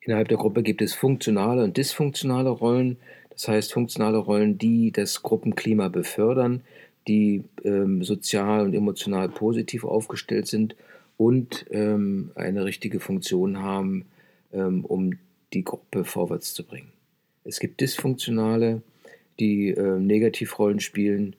Innerhalb 0.00 0.28
der 0.28 0.38
Gruppe 0.38 0.62
gibt 0.62 0.82
es 0.82 0.94
funktionale 0.94 1.62
und 1.62 1.76
dysfunktionale 1.76 2.50
Rollen. 2.50 2.96
Das 3.30 3.48
heißt, 3.48 3.72
funktionale 3.72 4.18
Rollen, 4.18 4.58
die 4.58 4.92
das 4.92 5.22
Gruppenklima 5.22 5.88
befördern, 5.88 6.62
die 7.06 7.44
ähm, 7.64 8.02
sozial 8.02 8.64
und 8.64 8.74
emotional 8.74 9.28
positiv 9.28 9.84
aufgestellt 9.84 10.46
sind 10.46 10.74
und 11.16 11.66
ähm, 11.70 12.30
eine 12.34 12.64
richtige 12.64 13.00
Funktion 13.00 13.58
haben, 13.58 14.06
ähm, 14.52 14.84
um 14.84 15.12
die 15.52 15.64
Gruppe 15.64 16.04
vorwärts 16.04 16.54
zu 16.54 16.64
bringen. 16.64 16.92
Es 17.44 17.60
gibt 17.60 17.80
dysfunktionale, 17.80 18.82
die 19.38 19.68
äh, 19.68 19.98
Negativrollen 19.98 20.80
spielen, 20.80 21.36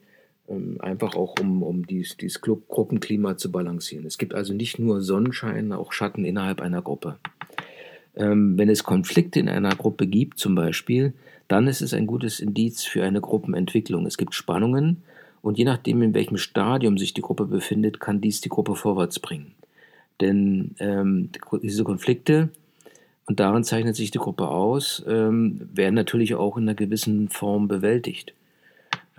einfach 0.80 1.16
auch 1.16 1.36
um, 1.40 1.64
um 1.64 1.86
dieses, 1.86 2.18
dieses 2.18 2.42
Gruppenklima 2.42 3.38
zu 3.38 3.52
balancieren. 3.52 4.06
Es 4.06 4.18
gibt 4.18 4.34
also 4.34 4.54
nicht 4.54 4.80
nur 4.80 5.02
Sonnenschein, 5.02 5.72
auch 5.72 5.92
Schatten 5.92 6.26
innerhalb 6.26 6.62
einer 6.62 6.82
Gruppe. 6.82 7.18
Ähm, 8.16 8.58
wenn 8.58 8.70
es 8.70 8.84
Konflikte 8.84 9.40
in 9.40 9.50
einer 9.50 9.76
Gruppe 9.76 10.08
gibt, 10.08 10.38
zum 10.38 10.56
Beispiel, 10.56 11.14
dann 11.48 11.68
ist 11.68 11.82
es 11.82 11.94
ein 11.94 12.08
gutes 12.08 12.40
Indiz 12.40 12.84
für 12.84 13.04
eine 13.04 13.22
Gruppenentwicklung. 13.22 14.06
Es 14.06 14.18
gibt 14.18 14.36
Spannungen 14.36 15.04
und 15.42 15.58
je 15.58 15.66
nachdem, 15.66 16.02
in 16.02 16.14
welchem 16.14 16.38
Stadium 16.38 16.98
sich 16.98 17.14
die 17.14 17.22
Gruppe 17.22 17.46
befindet, 17.46 18.00
kann 18.00 18.22
dies 18.22 18.42
die 18.42 18.50
Gruppe 18.50 18.76
vorwärts 18.76 19.20
bringen. 19.20 19.54
Denn 20.20 20.76
ähm, 20.80 21.30
diese 21.62 21.84
Konflikte, 21.84 22.50
und 23.26 23.40
darin 23.40 23.64
zeichnet 23.64 23.96
sich 23.96 24.12
die 24.12 24.18
Gruppe 24.18 24.48
aus, 24.50 25.04
ähm, 25.08 25.70
werden 25.74 25.96
natürlich 25.96 26.36
auch 26.36 26.58
in 26.58 26.64
einer 26.64 26.76
gewissen 26.76 27.30
Form 27.30 27.68
bewältigt. 27.68 28.34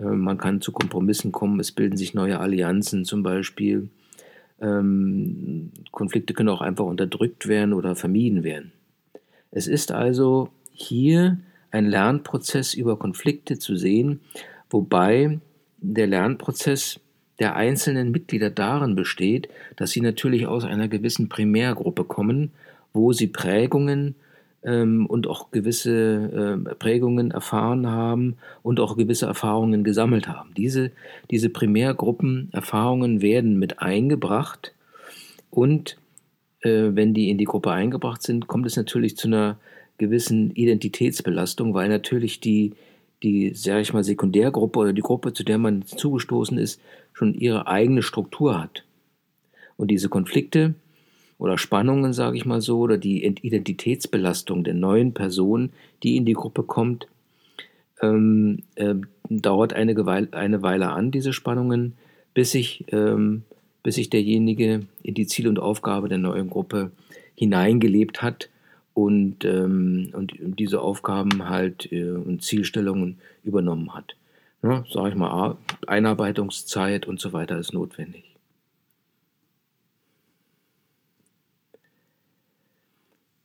Ähm, 0.03 0.19
man 0.19 0.37
kann 0.37 0.61
zu 0.61 0.71
Kompromissen 0.71 1.31
kommen, 1.31 1.59
es 1.59 1.71
bilden 1.71 1.97
sich 1.97 2.13
neue 2.13 2.39
Allianzen 2.39 3.05
zum 3.05 3.23
Beispiel. 3.23 3.89
Ähm, 4.61 5.71
Konflikte 5.91 6.33
können 6.33 6.49
auch 6.49 6.61
einfach 6.61 6.85
unterdrückt 6.85 7.47
werden 7.47 7.73
oder 7.73 7.95
vermieden 7.95 8.43
werden. 8.43 8.71
Es 9.51 9.67
ist 9.67 9.91
also 9.91 10.49
hier 10.71 11.39
ein 11.71 11.85
Lernprozess 11.85 12.73
über 12.73 12.97
Konflikte 12.97 13.57
zu 13.59 13.75
sehen, 13.75 14.21
wobei 14.69 15.39
der 15.77 16.07
Lernprozess 16.07 16.99
der 17.39 17.55
einzelnen 17.55 18.11
Mitglieder 18.11 18.49
darin 18.49 18.95
besteht, 18.95 19.49
dass 19.75 19.91
sie 19.91 20.01
natürlich 20.01 20.45
aus 20.45 20.63
einer 20.63 20.87
gewissen 20.87 21.29
Primärgruppe 21.29 22.03
kommen, 22.03 22.51
wo 22.93 23.11
sie 23.11 23.27
Prägungen 23.27 24.15
ähm, 24.63 25.05
und 25.05 25.27
auch 25.27 25.51
gewisse 25.51 26.57
äh, 26.69 26.75
Prägungen 26.75 27.31
erfahren 27.31 27.87
haben 27.87 28.37
und 28.61 28.79
auch 28.79 28.97
gewisse 28.97 29.25
Erfahrungen 29.25 29.83
gesammelt 29.83 30.27
haben. 30.27 30.53
Diese, 30.55 30.91
diese 31.31 31.49
Primärgruppenerfahrungen 31.49 33.21
werden 33.21 33.59
mit 33.59 33.79
eingebracht 33.79 34.73
und 35.49 35.97
äh, 36.61 36.89
wenn 36.93 37.13
die 37.13 37.29
in 37.29 37.37
die 37.37 37.45
Gruppe 37.45 37.71
eingebracht 37.71 38.23
sind, 38.23 38.47
kommt 38.47 38.65
es 38.65 38.75
natürlich 38.75 39.17
zu 39.17 39.27
einer 39.27 39.57
gewissen 39.97 40.51
Identitätsbelastung, 40.51 41.73
weil 41.73 41.89
natürlich 41.89 42.39
die, 42.39 42.73
die, 43.21 43.53
sag 43.53 43.81
ich 43.81 43.93
mal, 43.93 44.03
Sekundärgruppe 44.03 44.79
oder 44.79 44.93
die 44.93 45.01
Gruppe, 45.01 45.33
zu 45.33 45.43
der 45.43 45.57
man 45.57 45.85
zugestoßen 45.85 46.57
ist, 46.57 46.81
schon 47.13 47.33
ihre 47.33 47.67
eigene 47.67 48.01
Struktur 48.01 48.59
hat. 48.59 48.83
Und 49.77 49.91
diese 49.91 50.09
Konflikte 50.09 50.73
oder 51.43 51.57
Spannungen, 51.57 52.13
sage 52.13 52.37
ich 52.37 52.45
mal 52.45 52.61
so, 52.61 52.79
oder 52.79 52.97
die 52.97 53.25
Identitätsbelastung 53.25 54.63
der 54.63 54.73
neuen 54.73 55.13
Person, 55.13 55.71
die 56.01 56.15
in 56.15 56.25
die 56.25 56.33
Gruppe 56.33 56.63
kommt, 56.63 57.07
ähm, 58.01 58.63
äh, 58.75 58.95
dauert 59.29 59.73
eine, 59.73 59.93
eine 60.31 60.61
Weile 60.61 60.89
an, 60.89 61.11
diese 61.11 61.33
Spannungen, 61.33 61.93
bis 62.33 62.51
sich 62.51 62.85
ähm, 62.91 63.43
bis 63.83 63.95
sich 63.95 64.09
derjenige 64.09 64.85
in 65.03 65.13
die 65.13 65.27
Ziel 65.27 65.47
und 65.47 65.59
Aufgabe 65.59 66.07
der 66.07 66.17
neuen 66.17 66.49
Gruppe 66.49 66.91
hineingelebt 67.35 68.21
hat 68.21 68.49
und, 68.93 69.43
ähm, 69.43 70.09
und 70.13 70.33
diese 70.39 70.81
Aufgaben 70.81 71.49
halt 71.49 71.91
äh, 71.91 72.11
und 72.11 72.41
Zielstellungen 72.41 73.17
übernommen 73.43 73.93
hat. 73.93 74.15
Ja, 74.63 74.85
sag 74.89 75.09
ich 75.09 75.15
mal, 75.15 75.57
Einarbeitungszeit 75.87 77.05
und 77.05 77.19
so 77.19 77.33
weiter 77.33 77.59
ist 77.59 77.73
notwendig. 77.73 78.32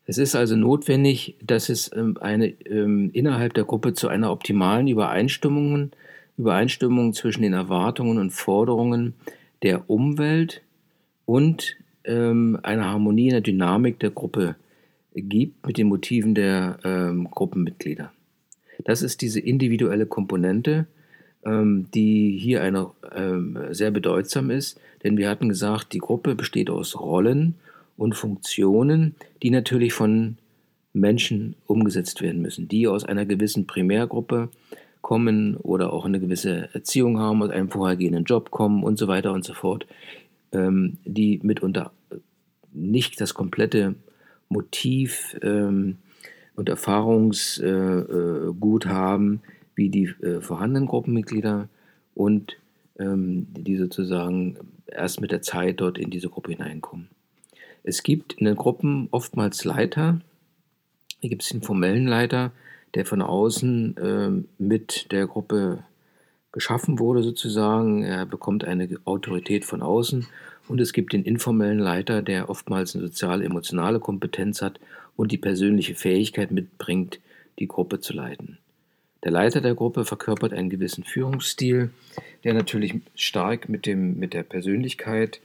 Es 0.09 0.17
ist 0.17 0.35
also 0.35 0.57
notwendig, 0.57 1.37
dass 1.45 1.69
es 1.69 1.91
ähm, 1.95 2.17
eine, 2.19 2.47
ähm, 2.65 3.11
innerhalb 3.13 3.53
der 3.53 3.65
Gruppe 3.65 3.93
zu 3.93 4.09
einer 4.09 4.33
optimalen 4.33 4.89
Übereinstimmung, 4.89 5.91
Übereinstimmung 6.39 7.13
zwischen 7.13 7.43
den 7.43 7.53
Erwartungen 7.53 8.17
und 8.17 8.31
Forderungen 8.31 9.13
der 9.63 9.91
Umwelt 9.91 10.63
und 11.27 11.77
ähm, 12.05 12.59
eine 12.63 12.87
Harmonie 12.87 13.27
in 13.27 13.33
der 13.33 13.41
Dynamik 13.43 13.99
der 13.99 14.11
Gruppe 14.11 14.57
gibt 15.15 15.67
mit 15.67 15.77
den 15.77 15.89
Motiven 15.89 16.35
der 16.35 16.79
Gruppenmitglieder. 17.33 18.13
Das 18.85 19.03
ist 19.03 19.21
diese 19.21 19.41
individuelle 19.41 20.07
Komponente, 20.07 20.87
die 21.45 22.39
hier 22.39 22.63
eine, 22.63 22.91
sehr 23.71 23.91
bedeutsam 23.91 24.51
ist, 24.51 24.79
denn 25.03 25.17
wir 25.17 25.29
hatten 25.29 25.49
gesagt, 25.49 25.93
die 25.93 25.99
Gruppe 25.99 26.37
besteht 26.37 26.71
aus 26.71 27.01
Rollen 27.01 27.57
und 27.99 28.15
Funktionen, 28.15 29.15
die 29.43 29.51
natürlich 29.51 29.93
von 29.93 30.39
Menschen 30.95 31.57
umgesetzt 31.67 32.23
werden 32.23 32.41
müssen, 32.41 32.69
die 32.69 32.89
aus 32.89 33.05
einer 33.05 33.27
gewissen 33.27 33.67
Primärgruppe 33.67 34.49
kommen 35.03 35.57
oder 35.57 35.93
auch 35.93 36.07
eine 36.07 36.21
gewisse 36.21 36.73
Erziehung 36.73 37.19
haben, 37.19 37.43
aus 37.43 37.51
einem 37.51 37.71
vorhergehenden 37.71 38.25
Job 38.25 38.51
kommen 38.51 38.83
und 38.83 38.99
so 38.99 39.09
weiter 39.09 39.33
und 39.33 39.45
so 39.45 39.53
fort, 39.53 39.87
ähm, 40.53 40.97
die 41.05 41.41
mitunter 41.43 41.93
nicht 42.73 43.21
das 43.21 43.35
komplette 43.35 43.97
Motiv 44.49 45.37
ähm, 45.43 45.97
und 46.55 46.69
Erfahrungsgut 46.69 48.85
äh, 48.85 48.89
äh, 48.89 48.91
haben 48.91 49.41
wie 49.75 49.91
die 49.91 50.07
äh, 50.23 50.41
vorhandenen 50.41 50.89
Gruppenmitglieder 50.89 51.69
und 52.15 52.57
ähm, 52.99 53.47
die 53.57 53.77
sozusagen 53.77 54.57
erst 54.87 55.21
mit 55.21 55.31
der 55.31 55.43
Zeit 55.43 55.81
dort 55.81 55.99
in 55.99 56.11
diese 56.11 56.29
Gruppe 56.29 56.53
hineinkommen. 56.53 57.09
Es 57.83 58.03
gibt 58.03 58.35
in 58.35 58.47
den 58.47 58.57
Gruppen 58.57 59.09
oftmals 59.11 59.65
Leiter. 59.65 60.21
Hier 61.21 61.31
gibt 61.31 61.43
es 61.43 61.49
den 61.49 61.63
formellen 61.63 62.07
Leiter, 62.07 62.53
der 62.95 63.05
von 63.07 63.23
außen 63.23 63.97
äh, 63.97 64.63
mit 64.63 65.13
der 65.13 65.27
Gruppe 65.27 65.85
geschaffen 66.53 66.99
wurde 66.99 67.23
sozusagen. 67.23 68.03
Er 68.05 68.27
bekommt 68.27 68.65
eine 68.65 68.89
Autorität 69.05 69.65
von 69.65 69.83
außen 69.83 70.27
und 70.69 70.81
es 70.81 70.93
gibt 70.93 71.13
den 71.13 71.25
informellen 71.25 71.79
Leiter, 71.79 72.23
der 72.23 72.51
oftmals 72.51 72.95
eine 72.95 73.07
sozial-emotionale 73.07 74.01
Kompetenz 74.01 74.63
hat 74.63 74.81
und 75.17 75.33
die 75.33 75.39
persönliche 75.39 75.95
Fähigkeit 75.95 76.51
mitbringt, 76.51 77.21
die 77.59 77.69
Gruppe 77.69 78.01
zu 78.01 78.13
leiten. 78.13 78.59
Der 79.25 79.33
Leiter 79.33 79.61
der 79.61 79.75
Gruppe 79.75 80.05
verkörpert 80.05 80.53
einen 80.53 80.71
gewissen 80.71 81.03
Führungsstil, 81.03 81.91
der 82.45 82.55
natürlich 82.55 82.95
stark 83.17 83.69
mit, 83.69 83.85
dem, 83.85 84.19
mit 84.19 84.33
der 84.33 84.45
Persönlichkeit 84.45 85.41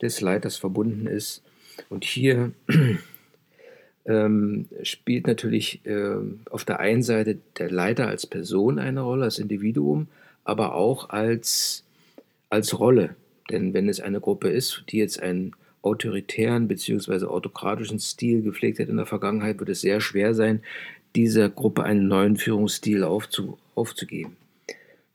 des 0.00 0.20
Leiters 0.20 0.56
verbunden 0.56 1.06
ist. 1.06 1.42
Und 1.88 2.04
hier 2.04 2.52
ähm, 4.06 4.68
spielt 4.82 5.26
natürlich 5.26 5.84
äh, 5.84 6.16
auf 6.50 6.64
der 6.64 6.80
einen 6.80 7.02
Seite 7.02 7.38
der 7.58 7.70
Leiter 7.70 8.08
als 8.08 8.26
Person 8.26 8.78
eine 8.78 9.02
Rolle, 9.02 9.24
als 9.24 9.38
Individuum, 9.38 10.08
aber 10.44 10.74
auch 10.74 11.10
als, 11.10 11.84
als 12.50 12.78
Rolle. 12.78 13.16
Denn 13.50 13.74
wenn 13.74 13.88
es 13.88 14.00
eine 14.00 14.20
Gruppe 14.20 14.48
ist, 14.48 14.84
die 14.88 14.98
jetzt 14.98 15.20
einen 15.22 15.52
autoritären 15.82 16.68
bzw. 16.68 17.26
autokratischen 17.26 17.98
Stil 17.98 18.42
gepflegt 18.42 18.78
hat 18.78 18.88
in 18.88 18.96
der 18.96 19.06
Vergangenheit, 19.06 19.58
wird 19.58 19.70
es 19.70 19.80
sehr 19.80 20.00
schwer 20.00 20.34
sein, 20.34 20.62
dieser 21.16 21.48
Gruppe 21.48 21.84
einen 21.84 22.08
neuen 22.08 22.36
Führungsstil 22.36 23.04
aufzu, 23.04 23.58
aufzugeben. 23.74 24.36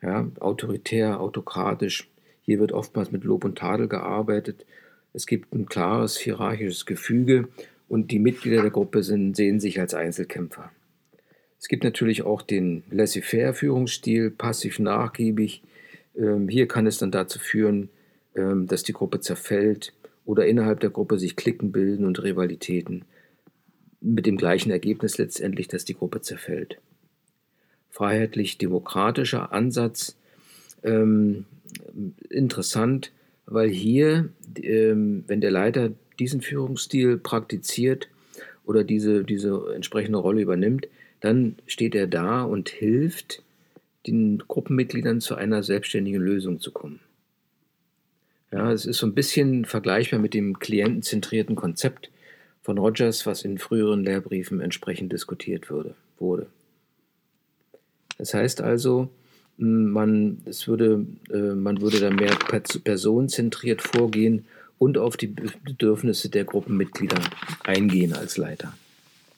Ja, 0.02 0.28
autoritär, 0.40 1.22
autokratisch, 1.22 2.10
hier 2.42 2.60
wird 2.60 2.74
oftmals 2.74 3.12
mit 3.12 3.24
Lob 3.24 3.46
und 3.46 3.58
Tadel 3.58 3.88
gearbeitet. 3.88 4.66
Es 5.14 5.28
gibt 5.28 5.54
ein 5.54 5.68
klares 5.68 6.18
hierarchisches 6.18 6.86
Gefüge 6.86 7.48
und 7.88 8.12
die 8.12 8.20
Mitglieder 8.20 8.62
der 8.62 8.72
Gruppe 8.72 9.04
sind, 9.04 9.36
sehen 9.36 9.60
sich 9.60 9.80
als 9.80 9.94
Einzelkämpfer. 9.94 10.72
Es 11.60 11.68
gibt 11.68 11.84
natürlich 11.84 12.24
auch 12.24 12.42
den 12.42 12.84
Laissez-faire-Führungsstil, 12.90 14.32
passiv 14.32 14.80
nachgiebig. 14.80 15.62
Ähm, 16.18 16.50
hier 16.50 16.68
kann 16.68 16.88
es 16.88 16.98
dann 16.98 17.12
dazu 17.12 17.40
führen, 17.40 17.90
ähm, 18.36 18.68
dass 18.68 18.84
die 18.84 18.94
Gruppe 18.94 19.22
zerfällt 19.22 19.94
oder 20.26 20.46
innerhalb 20.46 20.80
der 20.80 20.90
Gruppe 20.90 21.20
sich 21.20 21.36
Klicken 21.36 21.72
bilden 21.72 22.06
und 22.06 22.22
Rivalitäten 22.22 23.06
mit 24.02 24.26
dem 24.26 24.36
gleichen 24.36 24.72
Ergebnis 24.72 25.18
letztendlich, 25.18 25.68
dass 25.68 25.86
die 25.86 25.94
Gruppe 25.94 26.22
zerfällt. 26.22 26.80
Freiheitlich-demokratischer 27.92 29.54
Ansatz, 29.54 30.18
ähm, 30.84 31.46
interessant, 32.30 33.12
weil 33.46 33.70
hier, 33.70 34.30
ähm, 34.62 35.24
wenn 35.28 35.42
der 35.42 35.52
Leiter 35.52 35.92
diesen 36.20 36.42
Führungsstil 36.42 37.18
praktiziert 37.18 38.08
oder 38.66 38.84
diese, 38.84 39.24
diese 39.24 39.74
entsprechende 39.74 40.20
Rolle 40.20 40.42
übernimmt, 40.42 40.88
dann 41.20 41.56
steht 41.68 41.96
er 41.96 42.08
da 42.08 42.44
und 42.44 42.70
hilft 42.70 43.44
den 44.08 44.40
Gruppenmitgliedern 44.40 45.22
zu 45.22 45.36
einer 45.36 45.64
selbstständigen 45.64 46.22
Lösung 46.22 46.60
zu 46.60 46.72
kommen. 46.72 47.00
Ja, 48.52 48.72
es 48.72 48.86
ist 48.86 48.98
so 48.98 49.08
ein 49.08 49.16
bisschen 49.16 49.66
vergleichbar 49.66 50.20
mit 50.20 50.34
dem 50.34 50.60
klientenzentrierten 50.60 51.56
Konzept, 51.56 52.12
von 52.64 52.78
Rogers, 52.78 53.26
was 53.26 53.44
in 53.44 53.58
früheren 53.58 54.04
Lehrbriefen 54.04 54.62
entsprechend 54.62 55.12
diskutiert 55.12 55.70
wurde. 55.70 56.48
Das 58.18 58.34
heißt 58.34 58.62
also, 58.62 59.10
man, 59.58 60.42
es 60.46 60.68
würde, 60.68 61.06
äh, 61.32 61.54
man 61.54 61.82
würde 61.82 62.00
da 62.00 62.10
mehr 62.10 62.36
personenzentriert 62.84 63.82
vorgehen 63.82 64.46
und 64.78 64.98
auf 64.98 65.18
die 65.18 65.28
Bedürfnisse 65.28 66.30
der 66.30 66.44
Gruppenmitglieder 66.46 67.20
eingehen 67.64 68.14
als 68.14 68.38
Leiter. 68.38 68.74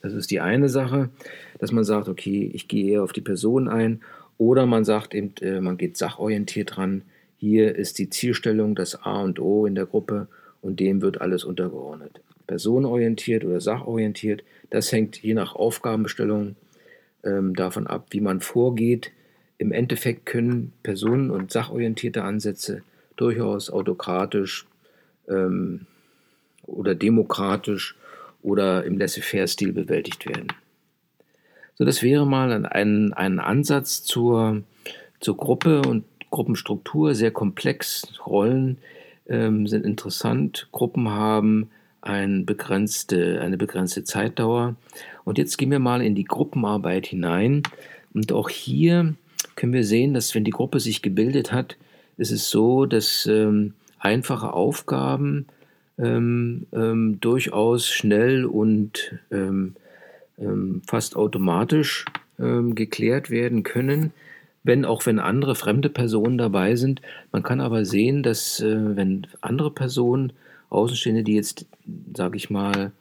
Das 0.01 0.13
ist 0.13 0.31
die 0.31 0.39
eine 0.39 0.69
Sache, 0.69 1.09
dass 1.59 1.71
man 1.71 1.83
sagt, 1.83 2.07
okay, 2.07 2.49
ich 2.53 2.67
gehe 2.67 2.93
eher 2.93 3.03
auf 3.03 3.13
die 3.13 3.21
Person 3.21 3.67
ein, 3.67 4.01
oder 4.37 4.65
man 4.65 4.83
sagt 4.83 5.13
eben, 5.15 5.33
äh, 5.41 5.61
man 5.61 5.77
geht 5.77 5.97
sachorientiert 5.97 6.77
ran. 6.77 7.03
Hier 7.37 7.75
ist 7.75 7.99
die 7.99 8.09
Zielstellung 8.09 8.75
das 8.75 9.03
A 9.03 9.21
und 9.21 9.39
O 9.39 9.65
in 9.65 9.75
der 9.75 9.85
Gruppe 9.85 10.27
und 10.61 10.79
dem 10.79 11.01
wird 11.01 11.21
alles 11.21 11.43
untergeordnet 11.43 12.21
personenorientiert 12.45 13.43
oder 13.43 13.61
sachorientiert. 13.61 14.43
Das 14.69 14.91
hängt 14.91 15.21
je 15.21 15.33
nach 15.33 15.55
Aufgabenbestellung 15.55 16.55
ähm, 17.23 17.55
davon 17.55 17.87
ab, 17.87 18.07
wie 18.11 18.21
man 18.21 18.41
vorgeht. 18.41 19.11
Im 19.57 19.71
Endeffekt 19.71 20.25
können 20.25 20.73
personen- 20.83 21.31
und 21.31 21.51
sachorientierte 21.51 22.23
Ansätze 22.23 22.83
durchaus 23.15 23.69
autokratisch 23.69 24.65
ähm, 25.29 25.85
oder 26.63 26.95
demokratisch 26.95 27.95
oder 28.41 28.83
im 28.83 28.97
Laissez-faire-Stil 28.97 29.73
bewältigt 29.73 30.27
werden. 30.27 30.47
So, 31.77 31.83
das 31.83 32.03
wäre 32.03 32.25
mal 32.25 32.65
ein, 32.65 33.13
ein 33.13 33.39
Ansatz 33.39 34.03
zur, 34.03 34.63
zur 35.19 35.37
Gruppe 35.37 35.81
und 35.81 36.05
Gruppenstruktur, 36.29 37.15
sehr 37.15 37.31
komplex. 37.31 38.07
Rollen 38.25 38.77
ähm, 39.27 39.67
sind 39.67 39.85
interessant. 39.85 40.67
Gruppen 40.71 41.09
haben 41.09 41.69
ein 42.01 42.45
begrenzte, 42.45 43.41
eine 43.41 43.57
begrenzte 43.57 44.03
Zeitdauer. 44.03 44.75
Und 45.23 45.37
jetzt 45.37 45.57
gehen 45.57 45.71
wir 45.71 45.79
mal 45.79 46.01
in 46.01 46.15
die 46.15 46.23
Gruppenarbeit 46.23 47.07
hinein. 47.07 47.63
Und 48.13 48.31
auch 48.31 48.49
hier 48.49 49.15
können 49.55 49.73
wir 49.73 49.83
sehen, 49.83 50.13
dass 50.13 50.35
wenn 50.35 50.43
die 50.43 50.51
Gruppe 50.51 50.79
sich 50.79 51.01
gebildet 51.01 51.51
hat, 51.51 51.77
ist 52.17 52.31
es 52.31 52.49
so, 52.49 52.85
dass 52.85 53.25
ähm, 53.25 53.73
einfache 53.99 54.53
Aufgaben 54.53 55.47
ähm, 55.97 56.67
ähm, 56.73 57.19
durchaus 57.21 57.87
schnell 57.87 58.45
und 58.45 59.19
ähm, 59.31 59.75
ähm, 60.37 60.81
fast 60.85 61.15
automatisch 61.15 62.05
ähm, 62.39 62.75
geklärt 62.75 63.29
werden 63.29 63.63
können, 63.63 64.11
wenn 64.63 64.85
auch 64.85 65.05
wenn 65.05 65.19
andere 65.19 65.55
fremde 65.55 65.89
Personen 65.89 66.37
dabei 66.37 66.75
sind. 66.75 67.01
Man 67.31 67.43
kann 67.43 67.61
aber 67.61 67.85
sehen, 67.85 68.23
dass 68.23 68.59
äh, 68.59 68.95
wenn 68.95 69.27
andere 69.41 69.71
Personen 69.71 70.33
Außenstehende, 70.69 71.23
die 71.23 71.35
jetzt, 71.35 71.65
sage 72.15 72.37
ich 72.37 72.49
mal, 72.49 72.91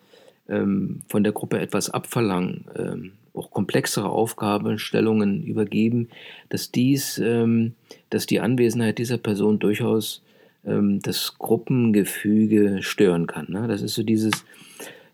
ähm, 0.49 1.03
von 1.09 1.25
der 1.25 1.33
Gruppe 1.33 1.59
etwas 1.59 1.91
abverlangen, 1.91 2.65
ähm, 2.77 3.13
auch 3.33 3.51
komplexere 3.51 4.09
Aufgabenstellungen 4.09 5.43
übergeben, 5.43 6.09
dass 6.49 6.71
dies, 6.71 7.19
ähm, 7.19 7.75
dass 8.11 8.27
die 8.27 8.41
Anwesenheit 8.41 8.99
dieser 8.99 9.19
Person 9.19 9.59
durchaus 9.59 10.23
ähm, 10.65 11.01
das 11.01 11.37
Gruppengefüge 11.39 12.83
stören 12.83 13.27
kann. 13.27 13.47
Ne? 13.49 13.67
Das 13.67 13.83
ist 13.83 13.95
so 13.95 14.03
dieses 14.03 14.45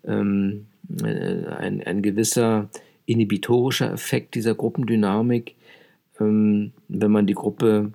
ähm, 0.05 0.67
äh, 1.03 1.45
ein, 1.47 1.81
ein 1.83 2.01
gewisser 2.01 2.69
inhibitorischer 3.05 3.91
Effekt 3.91 4.35
dieser 4.35 4.55
Gruppendynamik, 4.55 5.55
ähm, 6.19 6.71
wenn 6.87 7.11
man 7.11 7.27
die 7.27 7.35
Gruppe 7.35 7.91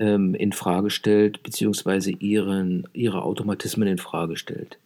in 0.00 0.52
Frage 0.52 0.90
stellt, 0.90 1.42
beziehungsweise 1.42 2.12
ihren, 2.12 2.86
ihre 2.92 3.24
Automatismen 3.24 3.88
in 3.88 3.98
Frage 3.98 4.36
stellt. 4.36 4.78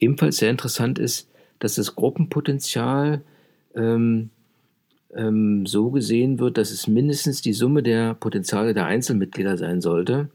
Ebenfalls 0.00 0.38
sehr 0.38 0.50
interessant 0.50 0.98
ist, 0.98 1.28
dass 1.58 1.76
das 1.76 1.94
Gruppenpotenzial 1.94 3.22
ähm, 3.74 4.30
ähm, 5.14 5.66
so 5.66 5.90
gesehen 5.90 6.38
wird, 6.38 6.58
dass 6.58 6.70
es 6.70 6.86
mindestens 6.86 7.42
die 7.42 7.52
Summe 7.52 7.82
der 7.82 8.14
Potenziale 8.14 8.74
der 8.74 8.86
Einzelmitglieder 8.86 9.56
sein 9.56 9.80
sollte. 9.80 10.28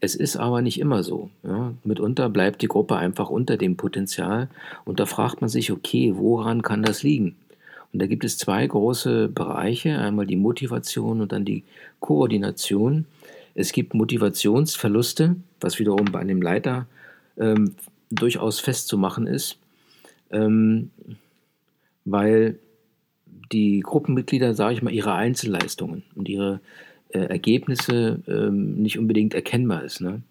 Es 0.00 0.14
ist 0.14 0.36
aber 0.36 0.62
nicht 0.62 0.78
immer 0.78 1.02
so. 1.02 1.30
Ja. 1.42 1.74
Mitunter 1.84 2.28
bleibt 2.28 2.62
die 2.62 2.68
Gruppe 2.68 2.96
einfach 2.96 3.30
unter 3.30 3.56
dem 3.56 3.76
Potenzial 3.76 4.48
und 4.84 5.00
da 5.00 5.06
fragt 5.06 5.40
man 5.40 5.50
sich, 5.50 5.72
okay, 5.72 6.14
woran 6.16 6.62
kann 6.62 6.82
das 6.82 7.02
liegen? 7.02 7.36
Und 7.92 8.02
da 8.02 8.06
gibt 8.06 8.24
es 8.24 8.38
zwei 8.38 8.66
große 8.66 9.28
Bereiche, 9.28 9.98
einmal 9.98 10.26
die 10.26 10.36
Motivation 10.36 11.20
und 11.20 11.32
dann 11.32 11.44
die 11.44 11.64
Koordination. 12.00 13.06
Es 13.54 13.72
gibt 13.72 13.94
Motivationsverluste, 13.94 15.36
was 15.60 15.78
wiederum 15.78 16.06
bei 16.12 16.20
einem 16.20 16.42
Leiter 16.42 16.86
ähm, 17.38 17.74
durchaus 18.10 18.60
festzumachen 18.60 19.26
ist, 19.26 19.58
ähm, 20.30 20.90
weil 22.04 22.58
die 23.52 23.80
Gruppenmitglieder, 23.80 24.54
sage 24.54 24.74
ich 24.74 24.82
mal, 24.82 24.92
ihre 24.92 25.14
Einzelleistungen 25.14 26.02
und 26.14 26.28
ihre 26.28 26.60
äh, 27.10 27.20
Ergebnisse 27.20 28.20
ähm, 28.26 28.82
nicht 28.82 28.98
unbedingt 28.98 29.34
erkennbar 29.34 29.84
ist. 29.84 30.00
Ne? 30.00 30.22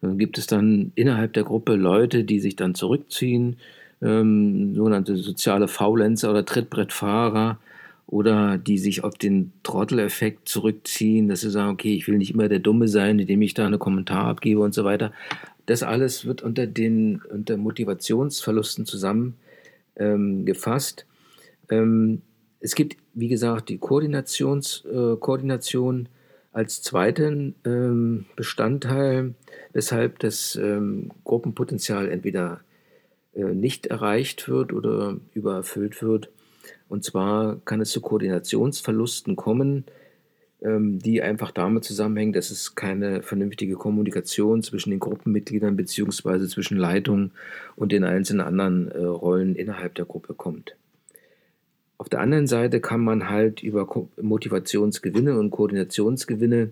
Dann 0.00 0.18
gibt 0.18 0.38
es 0.38 0.46
dann 0.46 0.92
innerhalb 0.94 1.32
der 1.32 1.44
Gruppe 1.44 1.74
Leute, 1.74 2.24
die 2.24 2.40
sich 2.40 2.56
dann 2.56 2.74
zurückziehen, 2.74 3.56
ähm, 4.02 4.74
sogenannte 4.74 5.16
soziale 5.16 5.68
Faulenzer 5.68 6.30
oder 6.30 6.44
Trittbrettfahrer, 6.44 7.58
oder 8.08 8.56
die 8.56 8.78
sich 8.78 9.04
auf 9.04 9.16
den 9.16 9.52
Trotteleffekt 9.62 10.48
zurückziehen, 10.48 11.28
dass 11.28 11.42
sie 11.42 11.50
sagen, 11.50 11.72
okay, 11.72 11.94
ich 11.94 12.08
will 12.08 12.16
nicht 12.16 12.32
immer 12.32 12.48
der 12.48 12.58
Dumme 12.58 12.88
sein, 12.88 13.18
indem 13.18 13.42
ich 13.42 13.52
da 13.52 13.66
einen 13.66 13.78
Kommentar 13.78 14.24
abgebe 14.24 14.60
und 14.60 14.72
so 14.72 14.84
weiter. 14.84 15.12
Das 15.68 15.82
alles 15.82 16.24
wird 16.24 16.42
unter 16.42 16.66
den 16.66 17.20
unter 17.30 17.58
Motivationsverlusten 17.58 18.86
zusammengefasst. 18.86 21.04
Ähm, 21.68 21.78
ähm, 21.78 22.22
es 22.58 22.74
gibt, 22.74 22.96
wie 23.12 23.28
gesagt, 23.28 23.68
die 23.68 23.76
Koordinations, 23.76 24.86
äh, 24.86 25.16
Koordination 25.16 26.08
als 26.52 26.80
zweiten 26.80 27.54
ähm, 27.66 28.24
Bestandteil, 28.34 29.34
weshalb 29.74 30.20
das 30.20 30.56
ähm, 30.56 31.10
Gruppenpotenzial 31.24 32.08
entweder 32.08 32.62
äh, 33.34 33.44
nicht 33.44 33.88
erreicht 33.88 34.48
wird 34.48 34.72
oder 34.72 35.18
übererfüllt 35.34 36.00
wird. 36.00 36.30
Und 36.88 37.04
zwar 37.04 37.60
kann 37.66 37.82
es 37.82 37.90
zu 37.90 38.00
Koordinationsverlusten 38.00 39.36
kommen, 39.36 39.84
die 40.60 41.22
einfach 41.22 41.52
damit 41.52 41.84
zusammenhängen, 41.84 42.32
dass 42.32 42.50
es 42.50 42.74
keine 42.74 43.22
vernünftige 43.22 43.74
Kommunikation 43.74 44.62
zwischen 44.62 44.90
den 44.90 44.98
Gruppenmitgliedern 44.98 45.76
beziehungsweise 45.76 46.48
zwischen 46.48 46.76
Leitung 46.76 47.30
und 47.76 47.92
den 47.92 48.02
einzelnen 48.02 48.40
anderen 48.40 48.90
äh, 48.90 49.04
Rollen 49.04 49.54
innerhalb 49.54 49.94
der 49.94 50.04
Gruppe 50.04 50.34
kommt. 50.34 50.74
Auf 51.96 52.08
der 52.08 52.20
anderen 52.20 52.46
Seite 52.46 52.80
kann 52.80 53.00
man 53.00 53.28
halt 53.28 53.62
über 53.62 53.88
Motivationsgewinne 54.20 55.38
und 55.38 55.50
Koordinationsgewinne 55.50 56.70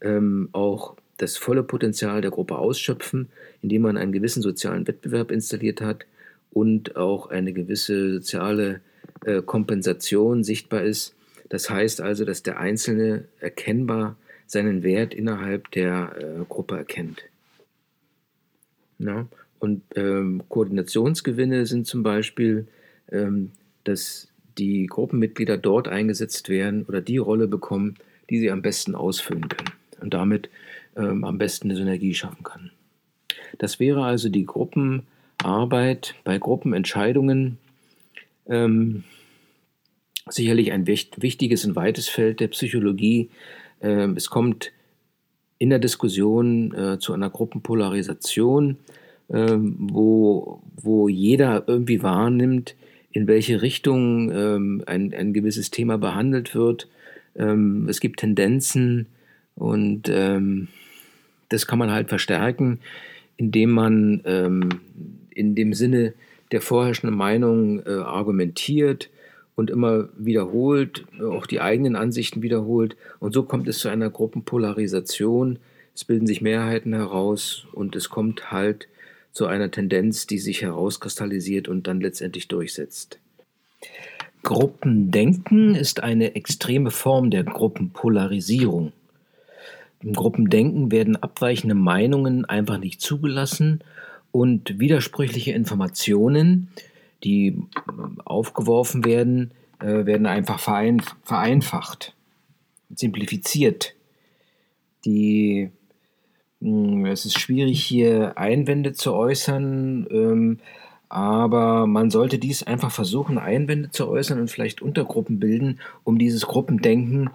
ähm, 0.00 0.48
auch 0.52 0.96
das 1.18 1.36
volle 1.36 1.62
Potenzial 1.62 2.20
der 2.20 2.30
Gruppe 2.30 2.56
ausschöpfen, 2.56 3.28
indem 3.60 3.82
man 3.82 3.96
einen 3.96 4.12
gewissen 4.12 4.42
sozialen 4.42 4.86
Wettbewerb 4.86 5.30
installiert 5.30 5.80
hat 5.80 6.06
und 6.50 6.96
auch 6.96 7.30
eine 7.30 7.52
gewisse 7.52 8.14
soziale 8.14 8.80
äh, 9.24 9.42
Kompensation 9.42 10.42
sichtbar 10.42 10.82
ist. 10.82 11.14
Das 11.52 11.68
heißt 11.68 12.00
also, 12.00 12.24
dass 12.24 12.42
der 12.42 12.58
Einzelne 12.58 13.26
erkennbar 13.38 14.16
seinen 14.46 14.82
Wert 14.82 15.12
innerhalb 15.12 15.70
der 15.72 16.16
äh, 16.16 16.44
Gruppe 16.48 16.78
erkennt. 16.78 17.24
Ja? 18.98 19.26
Und 19.58 19.82
ähm, 19.94 20.44
Koordinationsgewinne 20.48 21.66
sind 21.66 21.86
zum 21.86 22.02
Beispiel, 22.02 22.68
ähm, 23.10 23.50
dass 23.84 24.28
die 24.56 24.86
Gruppenmitglieder 24.86 25.58
dort 25.58 25.88
eingesetzt 25.88 26.48
werden 26.48 26.86
oder 26.88 27.02
die 27.02 27.18
Rolle 27.18 27.48
bekommen, 27.48 27.96
die 28.30 28.38
sie 28.38 28.50
am 28.50 28.62
besten 28.62 28.94
ausfüllen 28.94 29.50
können 29.50 29.72
und 30.00 30.14
damit 30.14 30.48
ähm, 30.96 31.22
am 31.22 31.36
besten 31.36 31.68
eine 31.68 31.76
Synergie 31.76 32.14
schaffen 32.14 32.44
kann. 32.44 32.70
Das 33.58 33.78
wäre 33.78 34.06
also 34.06 34.30
die 34.30 34.46
Gruppenarbeit 34.46 36.14
bei 36.24 36.38
Gruppenentscheidungen 36.38 37.58
ähm, 38.48 39.04
sicherlich 40.28 40.72
ein 40.72 40.86
wichtiges 40.86 41.64
und 41.64 41.76
weites 41.76 42.08
Feld 42.08 42.40
der 42.40 42.48
Psychologie. 42.48 43.30
Ähm, 43.80 44.16
es 44.16 44.30
kommt 44.30 44.72
in 45.58 45.70
der 45.70 45.78
Diskussion 45.78 46.74
äh, 46.74 46.98
zu 46.98 47.12
einer 47.12 47.30
Gruppenpolarisation, 47.30 48.76
ähm, 49.30 49.76
wo, 49.78 50.62
wo 50.76 51.08
jeder 51.08 51.64
irgendwie 51.66 52.02
wahrnimmt, 52.02 52.74
in 53.10 53.26
welche 53.26 53.62
Richtung 53.62 54.30
ähm, 54.32 54.82
ein, 54.86 55.12
ein 55.14 55.32
gewisses 55.32 55.70
Thema 55.70 55.98
behandelt 55.98 56.54
wird. 56.54 56.88
Es 57.34 58.00
gibt 58.00 58.20
Tendenzen 58.20 59.06
und 59.54 60.02
das 60.06 61.66
kann 61.66 61.78
man 61.78 61.90
halt 61.90 62.10
verstärken, 62.10 62.80
indem 63.38 63.70
man 63.70 64.20
in 65.30 65.54
dem 65.54 65.72
Sinne 65.72 66.12
der 66.52 66.60
vorherrschenden 66.60 67.16
Meinung 67.16 67.80
äh, 67.80 67.90
argumentiert 67.90 69.08
und 69.62 69.70
immer 69.70 70.08
wiederholt, 70.16 71.04
auch 71.20 71.46
die 71.46 71.60
eigenen 71.60 71.94
Ansichten 71.94 72.42
wiederholt. 72.42 72.96
Und 73.20 73.32
so 73.32 73.44
kommt 73.44 73.68
es 73.68 73.78
zu 73.78 73.88
einer 73.88 74.10
Gruppenpolarisation. 74.10 75.60
Es 75.94 76.02
bilden 76.04 76.26
sich 76.26 76.40
Mehrheiten 76.40 76.92
heraus 76.92 77.68
und 77.70 77.94
es 77.94 78.08
kommt 78.08 78.50
halt 78.50 78.88
zu 79.30 79.46
einer 79.46 79.70
Tendenz, 79.70 80.26
die 80.26 80.40
sich 80.40 80.62
herauskristallisiert 80.62 81.68
und 81.68 81.86
dann 81.86 82.00
letztendlich 82.00 82.48
durchsetzt. 82.48 83.20
Gruppendenken 84.42 85.76
ist 85.76 86.02
eine 86.02 86.34
extreme 86.34 86.90
Form 86.90 87.30
der 87.30 87.44
Gruppenpolarisierung. 87.44 88.92
Im 90.00 90.12
Gruppendenken 90.12 90.90
werden 90.90 91.14
abweichende 91.14 91.76
Meinungen 91.76 92.44
einfach 92.46 92.78
nicht 92.78 93.00
zugelassen 93.00 93.84
und 94.32 94.80
widersprüchliche 94.80 95.52
Informationen, 95.52 96.66
die 97.24 97.62
aufgeworfen 98.24 99.04
werden, 99.04 99.52
äh, 99.80 100.06
werden 100.06 100.26
einfach 100.26 100.58
vereinfacht, 100.58 102.14
simplifiziert. 102.94 103.94
Die, 105.04 105.70
hm, 106.60 107.06
es 107.06 107.24
ist 107.24 107.38
schwierig, 107.38 107.84
hier 107.84 108.38
Einwände 108.38 108.92
zu 108.92 109.12
äußern, 109.12 110.06
ähm, 110.10 110.58
aber 111.08 111.86
man 111.86 112.10
sollte 112.10 112.38
dies 112.38 112.62
einfach 112.62 112.90
versuchen, 112.90 113.36
Einwände 113.36 113.90
zu 113.90 114.08
äußern 114.08 114.40
und 114.40 114.50
vielleicht 114.50 114.80
Untergruppen 114.80 115.38
bilden, 115.38 115.80
um 116.04 116.18
dieses 116.18 116.46
Gruppendenken 116.46 117.28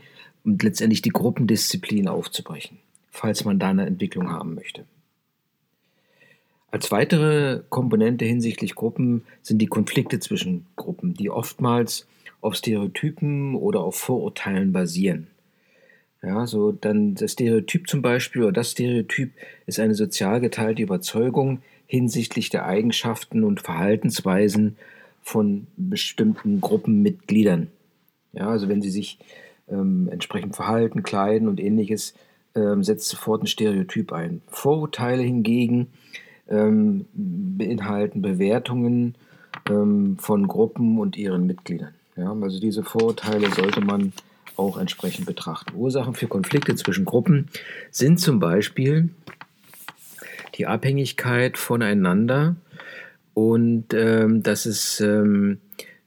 und 0.43 0.63
letztendlich 0.63 1.01
die 1.01 1.11
Gruppendisziplin 1.11 2.07
aufzubrechen, 2.07 2.79
falls 3.11 3.45
man 3.45 3.59
da 3.59 3.69
eine 3.69 3.85
Entwicklung 3.85 4.31
haben 4.31 4.55
möchte. 4.55 4.85
Als 6.77 6.91
weitere 6.91 7.61
Komponente 7.69 8.23
hinsichtlich 8.23 8.75
Gruppen 8.75 9.23
sind 9.41 9.57
die 9.63 9.65
Konflikte 9.65 10.19
zwischen 10.19 10.67
Gruppen, 10.75 11.15
die 11.15 11.31
oftmals 11.31 12.05
auf 12.39 12.53
Stereotypen 12.53 13.55
oder 13.55 13.79
auf 13.79 13.95
Vorurteilen 13.95 14.73
basieren. 14.73 15.25
Ja, 16.21 16.45
so 16.45 16.71
dann 16.71 17.15
das 17.15 17.31
Stereotyp 17.31 17.89
zum 17.89 18.03
Beispiel 18.03 18.43
oder 18.43 18.51
das 18.51 18.73
Stereotyp 18.73 19.31
ist 19.65 19.79
eine 19.79 19.95
sozial 19.95 20.39
geteilte 20.39 20.83
Überzeugung 20.83 21.63
hinsichtlich 21.87 22.51
der 22.51 22.67
Eigenschaften 22.67 23.43
und 23.43 23.61
Verhaltensweisen 23.61 24.77
von 25.23 25.65
bestimmten 25.77 26.61
Gruppenmitgliedern. 26.61 27.71
Ja, 28.33 28.49
also 28.49 28.69
wenn 28.69 28.83
sie 28.83 28.91
sich 28.91 29.17
ähm, 29.67 30.09
entsprechend 30.11 30.55
verhalten, 30.55 31.01
kleiden 31.01 31.47
und 31.47 31.59
ähnliches, 31.59 32.13
ähm, 32.53 32.83
setzt 32.83 33.09
sofort 33.09 33.41
ein 33.41 33.47
Stereotyp 33.47 34.13
ein. 34.13 34.43
Vorurteile 34.45 35.23
hingegen 35.23 35.87
ähm, 36.49 37.05
beinhalten 37.13 38.21
Bewertungen 38.21 39.15
ähm, 39.69 40.17
von 40.19 40.47
Gruppen 40.47 40.99
und 40.99 41.17
ihren 41.17 41.45
Mitgliedern. 41.45 41.93
Ja, 42.15 42.31
also 42.33 42.59
diese 42.59 42.83
Vorurteile 42.83 43.49
sollte 43.51 43.81
man 43.81 44.13
auch 44.55 44.77
entsprechend 44.77 45.25
betrachten. 45.25 45.75
Ursachen 45.75 46.15
für 46.15 46.27
Konflikte 46.27 46.75
zwischen 46.75 47.05
Gruppen 47.05 47.47
sind 47.91 48.19
zum 48.19 48.39
Beispiel 48.39 49.09
die 50.55 50.65
Abhängigkeit 50.65 51.57
voneinander 51.57 52.55
und 53.33 53.93
ähm, 53.93 54.41
dass 54.41 54.65
es 54.65 54.99
ähm, 54.99 55.59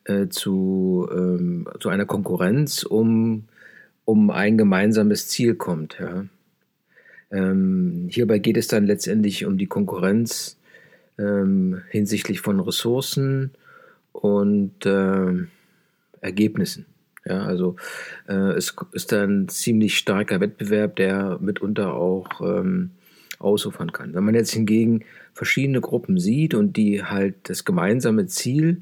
äh, 0.04 0.28
zu, 0.28 1.08
ähm, 1.12 1.68
zu 1.78 1.88
einer 1.88 2.06
Konkurrenz 2.06 2.82
um, 2.82 3.44
um 4.04 4.30
ein 4.30 4.58
gemeinsames 4.58 5.28
Ziel 5.28 5.54
kommt. 5.54 5.98
Ja. 6.00 6.24
Ähm, 7.30 8.08
hierbei 8.10 8.38
geht 8.38 8.56
es 8.56 8.68
dann 8.68 8.86
letztendlich 8.86 9.44
um 9.46 9.58
die 9.58 9.66
Konkurrenz 9.66 10.58
ähm, 11.18 11.82
hinsichtlich 11.90 12.40
von 12.40 12.60
Ressourcen 12.60 13.52
und 14.12 14.84
äh, 14.86 15.32
Ergebnissen. 16.20 16.86
Ja, 17.24 17.44
also 17.44 17.76
äh, 18.28 18.52
es 18.52 18.74
ist 18.92 19.12
dann 19.12 19.48
ziemlich 19.48 19.98
starker 19.98 20.40
Wettbewerb, 20.40 20.96
der 20.96 21.38
mitunter 21.40 21.94
auch 21.94 22.40
ähm, 22.40 22.90
ausufern 23.38 23.92
kann. 23.92 24.14
Wenn 24.14 24.24
man 24.24 24.34
jetzt 24.34 24.52
hingegen 24.52 25.04
verschiedene 25.34 25.80
Gruppen 25.80 26.18
sieht 26.18 26.54
und 26.54 26.76
die 26.76 27.04
halt 27.04 27.34
das 27.44 27.64
gemeinsame 27.64 28.26
Ziel 28.26 28.80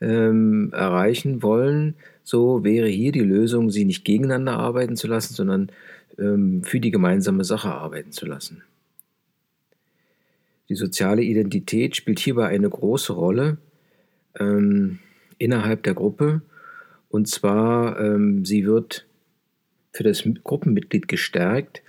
ähm, 0.00 0.72
erreichen 0.72 1.42
wollen, 1.42 1.94
so 2.22 2.62
wäre 2.62 2.86
hier 2.86 3.12
die 3.12 3.20
Lösung, 3.20 3.70
sie 3.70 3.84
nicht 3.84 4.04
gegeneinander 4.04 4.52
arbeiten 4.52 4.96
zu 4.96 5.08
lassen, 5.08 5.34
sondern 5.34 5.70
für 6.62 6.80
die 6.80 6.90
gemeinsame 6.90 7.44
Sache 7.44 7.70
arbeiten 7.70 8.12
zu 8.12 8.26
lassen. 8.26 8.62
Die 10.68 10.76
soziale 10.76 11.22
Identität 11.22 11.96
spielt 11.96 12.20
hierbei 12.20 12.46
eine 12.46 12.68
große 12.68 13.12
Rolle 13.12 13.58
ähm, 14.38 15.00
innerhalb 15.38 15.82
der 15.82 15.94
Gruppe 15.94 16.42
und 17.08 17.28
zwar 17.28 17.98
ähm, 18.00 18.44
sie 18.44 18.64
wird 18.64 19.06
für 19.92 20.04
das 20.04 20.22
Gruppenmitglied 20.44 21.08
gestärkt, 21.08 21.82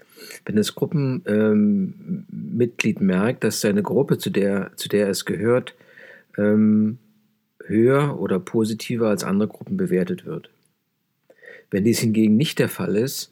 wenn 0.46 0.56
das 0.56 0.74
Gruppenmitglied 0.76 3.00
ähm, 3.00 3.06
merkt, 3.06 3.44
dass 3.44 3.62
seine 3.62 3.84
Gruppe, 3.84 4.18
zu 4.18 4.32
der, 4.32 4.72
zu 4.76 4.90
der 4.90 5.10
es 5.10 5.26
gehört, 5.26 5.76
ähm, 6.38 6.98
höher 7.66 8.20
oder 8.20 8.40
positiver 8.40 9.10
als 9.10 9.24
andere 9.24 9.50
Gruppen 9.50 9.78
bewertet 9.78 10.26
wird. 10.26 10.50
Wenn 11.70 11.84
dies 11.84 12.00
hingegen 12.00 12.36
nicht 12.36 12.58
der 12.60 12.70
Fall 12.70 12.96
ist, 12.96 13.32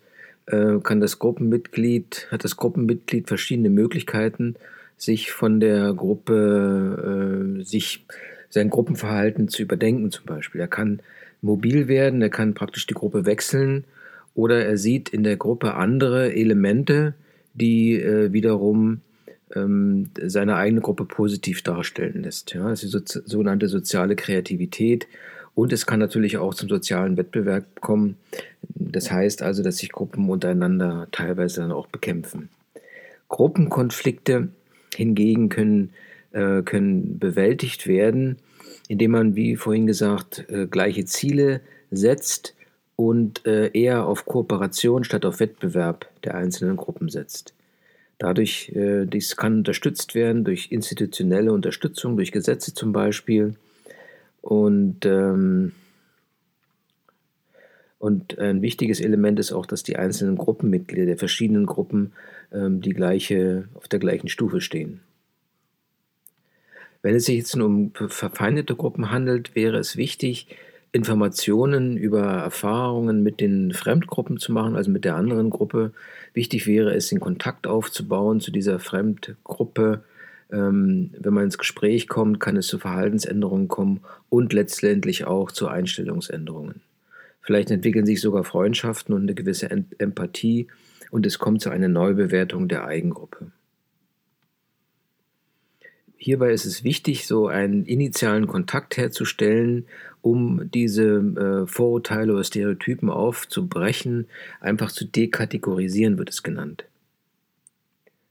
kann 0.84 1.00
das 1.00 1.20
Gruppenmitglied, 1.20 2.28
hat 2.32 2.44
das 2.44 2.58
Gruppenmitglied 2.58 3.28
verschiedene 3.28 3.70
Möglichkeiten, 3.70 4.56
sich 4.98 5.32
von 5.32 5.60
der 5.60 5.94
Gruppe, 5.94 7.58
äh, 7.60 7.64
sich 7.64 8.06
sein 8.50 8.70
Gruppenverhalten 8.70 9.48
zu 9.48 9.62
überdenken 9.62 10.12
zum 10.12 10.26
Beispiel. 10.26 10.62
Er 10.62 10.68
kann 10.68 11.02
mobil 11.42 11.88
werden, 11.88 12.22
er 12.22 12.30
kann 12.30 12.54
praktisch 12.54 12.88
die 12.88 12.94
Gruppe 12.94 13.26
wechseln 13.26 13.86
oder 14.34 14.66
er 14.66 14.78
sieht 14.78 15.10
in 15.10 15.24
der 15.24 15.38
Gruppe 15.38 15.76
andere 15.76 16.34
Elemente, 16.34 17.14
die 17.54 18.00
äh, 18.00 18.34
wiederum 18.34 19.02
ähm, 19.56 20.10
seine 20.22 20.56
eigene 20.56 20.82
Gruppe 20.82 21.06
positiv 21.06 21.62
darstellen 21.62 22.24
lässt. 22.24 22.54
Ja, 22.54 22.70
das 22.70 22.84
ist 22.84 22.94
die 22.94 23.00
so, 23.06 23.22
sogenannte 23.26 23.68
soziale 23.68 24.16
Kreativität. 24.16 25.08
Und 25.60 25.74
es 25.74 25.86
kann 25.86 26.00
natürlich 26.00 26.38
auch 26.38 26.54
zum 26.54 26.70
sozialen 26.70 27.18
Wettbewerb 27.18 27.82
kommen. 27.82 28.16
Das 28.62 29.12
heißt 29.12 29.42
also, 29.42 29.62
dass 29.62 29.80
sich 29.80 29.92
Gruppen 29.92 30.30
untereinander 30.30 31.10
teilweise 31.12 31.60
dann 31.60 31.74
auch 31.74 31.88
bekämpfen. 31.88 32.48
Gruppenkonflikte 33.28 34.48
hingegen 34.96 35.50
können, 35.50 35.90
äh, 36.32 36.62
können 36.62 37.20
bewältigt 37.20 37.88
werden, 37.88 38.38
indem 38.88 39.12
man, 39.12 39.36
wie 39.36 39.58
vorhin 39.58 39.86
gesagt, 39.86 40.46
äh, 40.48 40.66
gleiche 40.66 41.04
Ziele 41.04 41.60
setzt 41.92 42.56
und 42.96 43.46
äh, 43.46 43.70
eher 43.74 44.06
auf 44.06 44.24
Kooperation 44.24 45.04
statt 45.04 45.26
auf 45.26 45.42
Wettbewerb 45.42 46.08
der 46.24 46.36
einzelnen 46.36 46.78
Gruppen 46.78 47.10
setzt. 47.10 47.54
Dadurch, 48.18 48.72
äh, 48.78 49.06
dies 49.06 49.36
kann 49.36 49.58
unterstützt 49.58 50.16
werden 50.16 50.46
durch 50.46 50.72
institutionelle 50.72 51.52
Unterstützung, 51.52 52.16
durch 52.16 52.32
Gesetze 52.32 52.74
zum 52.74 52.94
Beispiel. 52.94 53.56
Und, 54.42 55.06
ähm, 55.06 55.74
und 57.98 58.40
ein 58.40 58.62
wichtiges 58.62 59.02
Element 59.02 59.40
ist 59.40 59.52
auch, 59.52 59.66
dass 59.66 59.84
die 59.84 59.98
einzelnen 59.98 60.38
Gruppenmitglieder 60.38 61.06
der 61.06 61.18
verschiedenen 61.18 61.66
Gruppen 61.66 62.14
ähm, 62.52 62.82
die 62.82 62.94
gleiche, 62.94 63.68
auf 63.76 63.88
der 63.88 64.00
gleichen 64.00 64.30
Stufe 64.30 64.62
stehen. 64.62 65.02
Wenn 67.02 67.16
es 67.16 67.26
sich 67.26 67.38
jetzt 67.38 67.56
um 67.56 67.92
verfeindete 67.94 68.76
Gruppen 68.76 69.12
handelt, 69.12 69.56
wäre 69.56 69.78
es 69.78 69.96
wichtig, 69.96 70.48
Informationen 70.92 71.98
über 71.98 72.24
Erfahrungen 72.24 73.22
mit 73.22 73.40
den 73.40 73.74
Fremdgruppen 73.74 74.38
zu 74.38 74.52
machen, 74.52 74.76
also 74.76 74.90
mit 74.90 75.06
der 75.06 75.16
anderen 75.16 75.50
Gruppe. 75.50 75.94
Wichtig 76.34 76.66
wäre 76.66 76.94
es, 76.94 77.10
den 77.10 77.20
Kontakt 77.20 77.68
aufzubauen 77.68 78.42
zu 78.42 78.52
dieser 78.52 78.80
Fremdgruppe. 78.80 80.04
Ähm, 80.52 81.12
wenn 81.18 81.34
man 81.34 81.46
ins 81.46 81.58
Gespräch 81.58 82.08
kommt, 82.08 82.40
kann 82.40 82.58
es 82.58 82.68
zu 82.68 82.80
Verhaltensänderungen 82.80 83.68
kommen 83.68 84.02
und 84.30 84.54
letztendlich 84.54 85.26
auch 85.26 85.52
zu 85.52 85.68
Einstellungsänderungen. 85.68 86.82
Vielleicht 87.42 87.72
entwickeln 87.72 88.06
sich 88.06 88.22
sogar 88.22 88.44
Freundschaften 88.44 89.14
und 89.14 89.24
eine 89.24 89.36
gewisse 89.36 89.70
Empathie 89.98 90.68
und 91.12 91.26
es 91.26 91.40
kommt 91.40 91.62
zu 91.62 91.70
einer 91.70 91.88
Neubewertung 91.88 92.68
der 92.68 92.86
Eigengruppe. 92.86 93.52
Hierbei 96.22 96.52
ist 96.52 96.66
es 96.66 96.84
wichtig, 96.84 97.26
so 97.26 97.48
einen 97.48 97.86
initialen 97.86 98.46
Kontakt 98.46 98.98
herzustellen, 98.98 99.86
um 100.22 100.70
diese 100.70 101.64
äh, 101.64 101.66
Vorurteile 101.66 102.34
oder 102.34 102.44
Stereotypen 102.44 103.10
aufzubrechen, 103.10 104.28
einfach 104.60 104.92
zu 104.92 105.06
dekategorisieren 105.06 106.18
wird 106.18 106.30
es 106.30 106.44
genannt. 106.44 106.84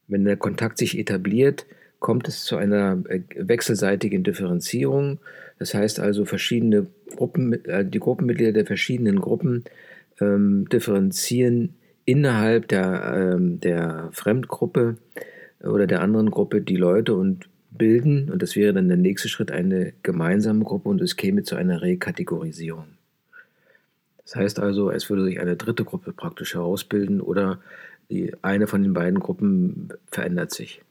Wenn 0.06 0.24
der 0.24 0.36
Kontakt 0.36 0.76
sich 0.76 0.98
etabliert, 0.98 1.64
kommt 2.00 2.28
es 2.28 2.44
zu 2.44 2.56
einer 2.56 3.02
äh, 3.08 3.20
wechselseitigen 3.36 4.22
Differenzierung. 4.22 5.18
Das 5.58 5.74
heißt 5.74 6.00
also, 6.00 6.24
verschiedene 6.24 6.86
Gruppen, 7.16 7.64
äh, 7.64 7.84
die 7.84 7.98
Gruppenmitglieder 7.98 8.52
der 8.52 8.66
verschiedenen 8.66 9.20
Gruppen 9.20 9.64
ähm, 10.20 10.68
differenzieren 10.68 11.74
innerhalb 12.04 12.68
der, 12.68 13.34
ähm, 13.34 13.60
der 13.60 14.08
Fremdgruppe 14.12 14.96
oder 15.62 15.86
der 15.86 16.00
anderen 16.00 16.30
Gruppe 16.30 16.60
die 16.60 16.76
Leute 16.76 17.14
und 17.14 17.48
bilden 17.70 18.30
und 18.30 18.42
das 18.42 18.56
wäre 18.56 18.72
dann 18.72 18.88
der 18.88 18.96
nächste 18.96 19.28
Schritt 19.28 19.50
eine 19.50 19.92
gemeinsame 20.02 20.64
Gruppe 20.64 20.88
und 20.88 21.00
es 21.00 21.16
käme 21.16 21.42
zu 21.42 21.54
einer 21.56 21.82
Rekategorisierung. 21.82 22.86
Das 24.22 24.36
heißt 24.36 24.58
also, 24.58 24.90
es 24.90 25.08
würde 25.08 25.24
sich 25.24 25.40
eine 25.40 25.56
dritte 25.56 25.84
Gruppe 25.84 26.12
praktisch 26.12 26.54
herausbilden 26.54 27.20
oder 27.20 27.60
die, 28.10 28.32
eine 28.42 28.66
von 28.66 28.82
den 28.82 28.94
beiden 28.94 29.20
Gruppen 29.20 29.90
verändert 30.10 30.50
sich. 30.50 30.82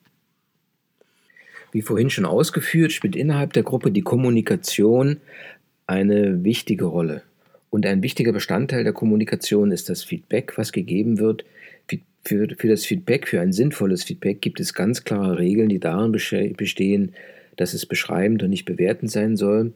Wie 1.71 1.81
vorhin 1.81 2.09
schon 2.09 2.25
ausgeführt, 2.25 2.91
spielt 2.91 3.15
innerhalb 3.15 3.53
der 3.53 3.63
Gruppe 3.63 3.91
die 3.91 4.01
Kommunikation 4.01 5.17
eine 5.85 6.43
wichtige 6.43 6.85
Rolle. 6.85 7.23
Und 7.69 7.85
ein 7.85 8.01
wichtiger 8.01 8.31
Bestandteil 8.31 8.83
der 8.83 8.93
Kommunikation 8.93 9.71
ist 9.71 9.89
das 9.89 10.03
Feedback, 10.03 10.57
was 10.57 10.71
gegeben 10.71 11.19
wird, 11.19 11.43
für, 12.27 12.47
für 12.57 12.67
das 12.67 12.85
Feedback, 12.85 13.27
für 13.27 13.39
ein 13.39 13.53
sinnvolles 13.53 14.03
Feedback 14.03 14.41
gibt 14.41 14.59
es 14.59 14.73
ganz 14.73 15.03
klare 15.05 15.39
Regeln, 15.39 15.69
die 15.69 15.79
darin 15.79 16.11
bestehen, 16.11 17.13
dass 17.55 17.73
es 17.73 17.85
beschreibend 17.85 18.43
und 18.43 18.49
nicht 18.49 18.65
bewertend 18.65 19.09
sein 19.09 19.37
soll. 19.37 19.73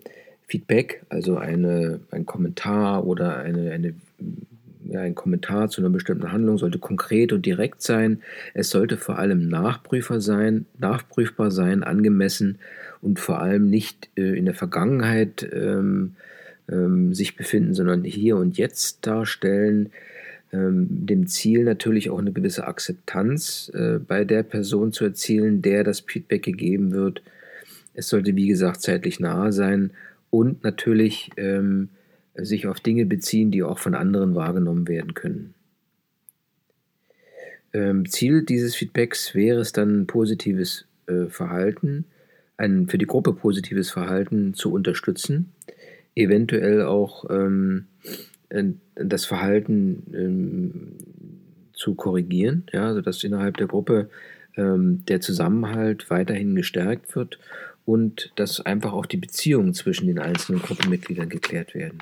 Feedback, 0.48 1.02
also 1.08 1.38
eine, 1.38 2.02
ein 2.12 2.26
Kommentar 2.26 3.08
oder 3.08 3.38
eine, 3.38 3.72
eine, 3.72 3.94
ein 5.00 5.16
Kommentar 5.16 5.70
zu 5.70 5.82
einer 5.82 5.90
bestimmten 5.90 6.32
Handlung, 6.32 6.58
sollte 6.58 6.80
konkret 6.80 7.32
und 7.34 7.46
direkt 7.46 7.82
sein. 7.82 8.22
Es 8.54 8.70
sollte 8.70 8.98
vor 8.98 9.18
allem 9.18 9.48
nachprüfbar 9.48 10.22
sein, 10.22 10.66
nachprüfbar 10.80 11.52
sein, 11.52 11.84
angemessen 11.84 12.60
und 13.02 13.20
vor 13.20 13.40
allem 13.40 13.70
nicht 13.70 14.10
äh, 14.18 14.38
in 14.38 14.46
der 14.46 14.54
Vergangenheit 14.54 15.48
ähm, 15.54 16.16
ähm, 16.70 17.14
sich 17.14 17.36
befinden, 17.36 17.74
sondern 17.74 18.04
hier 18.04 18.38
und 18.38 18.58
jetzt 18.58 19.06
darstellen 19.08 19.92
ähm, 20.54 20.88
dem 21.06 21.28
Ziel 21.28 21.64
natürlich 21.64 22.10
auch 22.10 22.20
eine 22.20 22.32
gewisse 22.34 22.68
Akzeptanz 22.68 23.72
äh, 23.74 24.00
bei 24.00 24.26
der 24.26 24.44
Person 24.44 24.92
zu 24.92 25.06
erzielen, 25.06 25.62
der 25.62 25.84
das 25.84 26.02
Feedback 26.02 26.44
gegeben 26.44 26.92
wird. 26.92 27.22
Es 27.94 28.10
sollte, 28.10 28.36
wie 28.36 28.48
gesagt, 28.48 28.82
zeitlich 28.82 29.20
nahe 29.20 29.54
sein 29.54 29.92
und 30.30 30.64
natürlich 30.64 31.30
ähm, 31.38 31.90
sich 32.36 32.68
auf 32.68 32.80
Dinge 32.80 33.06
beziehen, 33.06 33.52
die 33.52 33.64
auch 33.64 33.80
von 33.80 33.96
anderen 33.96 34.36
wahrgenommen 34.36 34.88
werden 34.88 35.14
können. 35.14 35.54
Ähm, 37.74 38.10
Ziel 38.10 38.44
dieses 38.44 38.76
Feedbacks 38.76 39.34
wäre 39.34 39.60
es 39.62 39.72
dann, 39.72 40.08
positives 40.08 40.86
äh, 41.08 41.28
Verhalten, 41.28 42.06
ein 42.58 42.88
für 42.88 42.98
die 42.98 43.06
Gruppe 43.06 43.34
positives 43.34 43.90
Verhalten 43.90 44.54
zu 44.54 44.72
unterstützen, 44.72 45.54
eventuell 46.16 46.84
auch 46.84 47.30
ähm, 47.30 47.88
äh, 48.50 48.64
das 48.96 49.26
Verhalten 49.26 50.04
ähm, 50.14 50.98
zu 51.74 51.96
korrigieren, 51.96 52.66
ja, 52.72 52.94
sodass 52.94 53.24
innerhalb 53.24 53.58
der 53.58 53.68
Gruppe 53.68 54.10
der 54.58 55.22
Zusammenhalt 55.22 56.10
weiterhin 56.10 56.56
gestärkt 56.56 57.16
wird 57.16 57.40
und 57.86 58.32
dass 58.36 58.60
einfach 58.62 58.94
auch 58.94 59.06
die 59.06 59.18
Beziehungen 59.18 59.74
zwischen 59.74 60.08
den 60.08 60.20
einzelnen 60.20 60.62
Gruppenmitgliedern 60.62 61.30
geklärt 61.30 61.74
werden. 61.74 62.00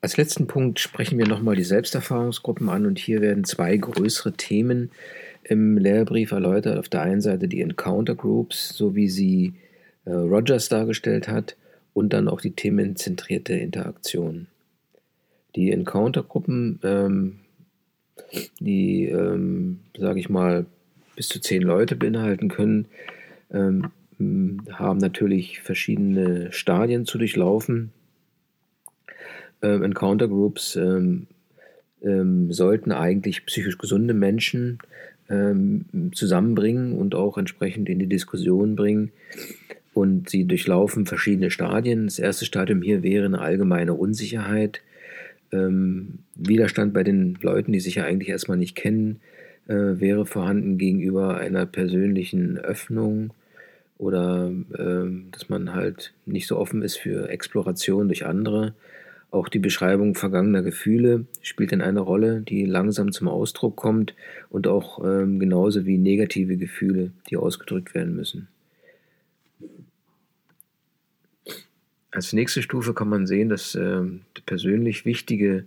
Als 0.00 0.16
letzten 0.16 0.46
Punkt 0.46 0.78
sprechen 0.78 1.18
wir 1.18 1.26
nochmal 1.26 1.56
die 1.56 1.64
Selbsterfahrungsgruppen 1.64 2.68
an 2.68 2.86
und 2.86 2.98
hier 2.98 3.20
werden 3.20 3.44
zwei 3.44 3.76
größere 3.76 4.32
Themen 4.32 4.90
im 5.42 5.78
Lehrbrief 5.78 6.32
erläutert. 6.32 6.78
Auf 6.78 6.88
der 6.88 7.02
einen 7.02 7.20
Seite 7.20 7.48
die 7.48 7.60
Encounter 7.60 8.14
Groups, 8.14 8.68
so 8.76 8.94
wie 8.94 9.08
sie 9.08 9.54
äh, 10.04 10.12
Rogers 10.12 10.68
dargestellt 10.68 11.28
hat, 11.28 11.56
und 11.92 12.12
dann 12.12 12.28
auch 12.28 12.40
die 12.40 12.52
themenzentrierte 12.52 13.54
Interaktion. 13.54 14.48
Die 15.56 15.72
Encounter-Gruppen, 15.72 16.78
ähm, 16.84 17.38
die, 18.60 19.06
ähm, 19.06 19.80
sage 19.98 20.20
ich 20.20 20.28
mal, 20.28 20.66
bis 21.16 21.28
zu 21.28 21.40
zehn 21.40 21.62
Leute 21.62 21.96
beinhalten 21.96 22.48
können, 22.48 22.86
ähm, 23.52 23.90
haben 24.70 24.98
natürlich 24.98 25.60
verschiedene 25.60 26.52
Stadien 26.52 27.04
zu 27.04 27.18
durchlaufen. 27.18 27.90
Ähm, 29.62 29.82
Encounter 29.82 30.28
Groups 30.28 30.76
ähm, 30.76 31.26
ähm, 32.02 32.52
sollten 32.52 32.92
eigentlich 32.92 33.44
psychisch 33.46 33.78
gesunde 33.78 34.14
Menschen 34.14 34.78
zusammenbringen 36.12 36.92
und 36.92 37.16
auch 37.16 37.36
entsprechend 37.36 37.88
in 37.88 37.98
die 37.98 38.06
Diskussion 38.06 38.76
bringen 38.76 39.10
und 39.96 40.28
sie 40.28 40.44
durchlaufen 40.44 41.06
verschiedene 41.06 41.50
Stadien. 41.50 42.04
Das 42.04 42.18
erste 42.18 42.44
Stadium 42.44 42.82
hier 42.82 43.02
wäre 43.02 43.24
eine 43.24 43.40
allgemeine 43.40 43.94
Unsicherheit, 43.94 44.82
ähm, 45.52 46.18
Widerstand 46.34 46.92
bei 46.92 47.02
den 47.02 47.38
Leuten, 47.40 47.72
die 47.72 47.80
sich 47.80 47.94
ja 47.94 48.04
eigentlich 48.04 48.28
erstmal 48.28 48.58
nicht 48.58 48.76
kennen, 48.76 49.20
äh, 49.68 50.00
wäre 50.00 50.26
vorhanden 50.26 50.78
gegenüber 50.78 51.36
einer 51.36 51.66
persönlichen 51.66 52.58
Öffnung 52.58 53.32
oder 53.98 54.50
äh, 54.74 55.10
dass 55.30 55.48
man 55.48 55.74
halt 55.74 56.12
nicht 56.26 56.46
so 56.46 56.56
offen 56.56 56.82
ist 56.82 56.96
für 56.96 57.28
Exploration 57.28 58.08
durch 58.08 58.26
andere. 58.26 58.74
Auch 59.30 59.48
die 59.48 59.58
Beschreibung 59.58 60.14
vergangener 60.14 60.62
Gefühle 60.62 61.26
spielt 61.42 61.72
dann 61.72 61.80
eine 61.80 62.00
Rolle, 62.00 62.42
die 62.42 62.64
langsam 62.64 63.12
zum 63.12 63.28
Ausdruck 63.28 63.76
kommt 63.76 64.14
und 64.50 64.66
auch 64.66 65.04
ähm, 65.04 65.40
genauso 65.40 65.84
wie 65.84 65.98
negative 65.98 66.56
Gefühle, 66.56 67.10
die 67.28 67.36
ausgedrückt 67.36 67.94
werden 67.94 68.14
müssen. 68.14 68.48
Als 72.12 72.32
nächste 72.32 72.62
Stufe 72.62 72.94
kann 72.94 73.08
man 73.08 73.26
sehen, 73.26 73.48
dass 73.48 73.74
äh, 73.74 74.02
persönlich 74.46 75.04
wichtige 75.04 75.66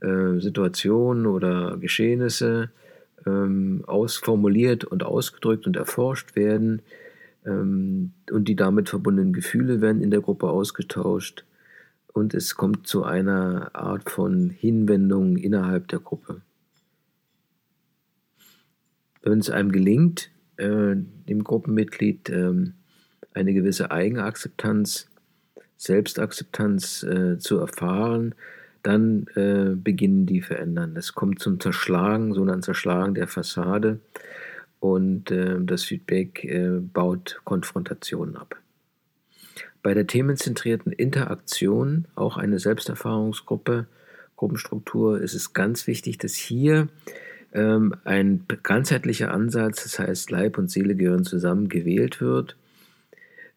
äh, 0.00 0.40
Situationen 0.40 1.26
oder 1.26 1.76
Geschehnisse 1.78 2.70
ähm, 3.26 3.82
ausformuliert 3.86 4.84
und 4.84 5.02
ausgedrückt 5.02 5.66
und 5.66 5.76
erforscht 5.76 6.36
werden 6.36 6.82
ähm, 7.44 8.12
und 8.30 8.48
die 8.48 8.56
damit 8.56 8.88
verbundenen 8.88 9.32
Gefühle 9.32 9.80
werden 9.80 10.02
in 10.02 10.10
der 10.10 10.20
Gruppe 10.20 10.48
ausgetauscht 10.48 11.44
und 12.12 12.34
es 12.34 12.54
kommt 12.54 12.86
zu 12.86 13.04
einer 13.04 13.74
Art 13.74 14.08
von 14.08 14.50
Hinwendung 14.50 15.36
innerhalb 15.36 15.88
der 15.88 15.98
Gruppe. 15.98 16.42
Wenn 19.22 19.38
es 19.38 19.50
einem 19.50 19.72
gelingt, 19.72 20.30
äh, 20.56 20.94
dem 20.94 21.42
Gruppenmitglied 21.42 22.28
äh, 22.28 22.52
eine 23.32 23.54
gewisse 23.54 23.90
Eigenakzeptanz 23.90 25.08
Selbstakzeptanz 25.76 27.02
äh, 27.02 27.38
zu 27.38 27.58
erfahren, 27.58 28.34
dann 28.84 29.26
äh, 29.34 29.74
beginnen 29.74 30.26
die 30.26 30.42
verändern. 30.42 30.94
Es 30.96 31.14
kommt 31.14 31.40
zum 31.40 31.58
Zerschlagen, 31.58 32.34
sogenannten 32.34 32.62
Zerschlagen 32.62 33.14
der 33.14 33.26
Fassade 33.26 33.98
und 34.78 35.30
äh, 35.30 35.56
das 35.60 35.84
Feedback 35.84 36.44
äh, 36.44 36.80
baut 36.80 37.40
Konfrontationen 37.44 38.36
ab. 38.36 38.56
Bei 39.82 39.94
der 39.94 40.06
themenzentrierten 40.06 40.92
Interaktion, 40.92 42.06
auch 42.14 42.36
eine 42.36 42.58
Selbsterfahrungsgruppe, 42.58 43.86
Gruppenstruktur, 44.36 45.20
ist 45.20 45.34
es 45.34 45.54
ganz 45.54 45.86
wichtig, 45.86 46.18
dass 46.18 46.34
hier 46.34 46.88
ähm, 47.54 47.94
ein 48.04 48.44
ganzheitlicher 48.62 49.32
Ansatz, 49.32 49.84
das 49.84 49.98
heißt 49.98 50.30
Leib 50.30 50.58
und 50.58 50.70
Seele 50.70 50.94
gehören 50.94 51.24
zusammen, 51.24 51.70
gewählt 51.70 52.20
wird. 52.20 52.56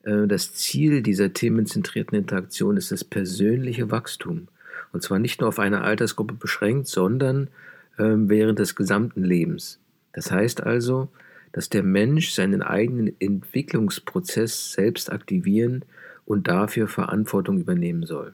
Äh, 0.04 0.28
das 0.28 0.54
Ziel 0.54 1.02
dieser 1.02 1.34
themenzentrierten 1.34 2.18
Interaktion 2.18 2.78
ist 2.78 2.94
das 2.94 3.04
persönliche 3.04 3.92
Wachstum. 3.92 4.48
Und 4.92 5.04
zwar 5.04 5.20
nicht 5.20 5.42
nur 5.42 5.50
auf 5.50 5.60
eine 5.60 5.82
Altersgruppe 5.82 6.36
beschränkt, 6.36 6.88
sondern 6.88 7.50
ähm, 8.00 8.30
während 8.30 8.60
des 8.60 8.76
gesamten 8.76 9.24
Lebens. 9.24 9.80
Das 10.14 10.32
heißt 10.32 10.64
also, 10.64 11.10
dass 11.52 11.70
der 11.70 11.84
Mensch 11.84 12.32
seinen 12.32 12.62
eigenen 12.62 13.16
Entwicklungsprozess 13.20 14.74
selbst 14.74 15.12
aktivieren 15.12 15.86
und 16.26 16.48
dafür 16.48 16.88
Verantwortung 16.88 17.58
übernehmen 17.58 18.06
soll. 18.06 18.34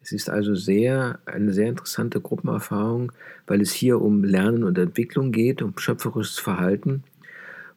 Es 0.00 0.12
ist 0.12 0.30
also 0.30 0.54
sehr, 0.54 1.18
eine 1.26 1.52
sehr 1.52 1.68
interessante 1.68 2.20
Gruppenerfahrung, 2.20 3.12
weil 3.46 3.60
es 3.60 3.72
hier 3.72 4.00
um 4.00 4.24
Lernen 4.24 4.64
und 4.64 4.78
Entwicklung 4.78 5.32
geht, 5.32 5.60
um 5.60 5.76
schöpferisches 5.76 6.38
Verhalten, 6.38 7.04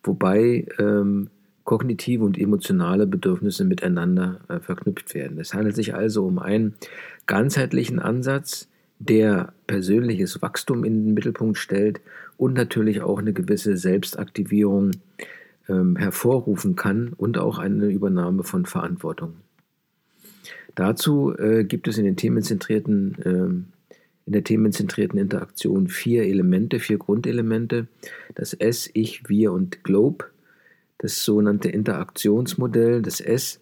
wobei 0.04 0.66
ähm, 0.80 1.30
kognitive 1.64 2.24
und 2.24 2.38
emotionale 2.38 3.08
Bedürfnisse 3.08 3.66
miteinander 3.66 4.42
äh, 4.48 4.60
verknüpft 4.60 5.14
werden. 5.14 5.40
Es 5.40 5.54
handelt 5.54 5.76
sich 5.76 5.94
also 5.94 6.26
um 6.26 6.40
einen 6.40 6.76
ganzheitlichen 7.28 8.00
Ansatz, 8.00 8.68
der 9.00 9.54
persönliches 9.68 10.42
Wachstum 10.42 10.84
in 10.84 11.06
den 11.06 11.14
Mittelpunkt 11.14 11.58
stellt 11.58 12.02
und 12.38 12.54
natürlich 12.54 13.02
auch 13.02 13.20
eine 13.20 13.34
gewisse 13.34 13.78
Selbstaktivierung 13.78 14.92
ähm, 15.68 15.96
hervorrufen 15.96 16.76
kann 16.76 17.14
und 17.18 17.38
auch 17.38 17.58
eine 17.58 17.88
Übernahme 17.88 18.44
von 18.44 18.66
Verantwortung. 18.66 19.36
Dazu 20.76 21.36
äh, 21.38 21.64
gibt 21.64 21.88
es 21.88 21.98
in 21.98 22.06
den 22.06 22.16
themenzentrierten 22.16 23.18
ähm, 23.26 23.66
in 24.26 24.34
der 24.34 24.44
themenzentrierten 24.44 25.20
Interaktion 25.20 25.88
vier 25.88 26.24
Elemente, 26.24 26.80
vier 26.80 26.98
Grundelemente. 26.98 27.88
Das 28.36 28.54
S, 28.54 28.90
Ich, 28.94 29.28
Wir 29.28 29.52
und 29.52 29.84
Globe. 29.84 30.26
Das 31.02 31.26
sogenannte 31.26 31.70
Interaktionsmodell. 31.70 33.02
Das 33.02 33.22
S 33.22 33.60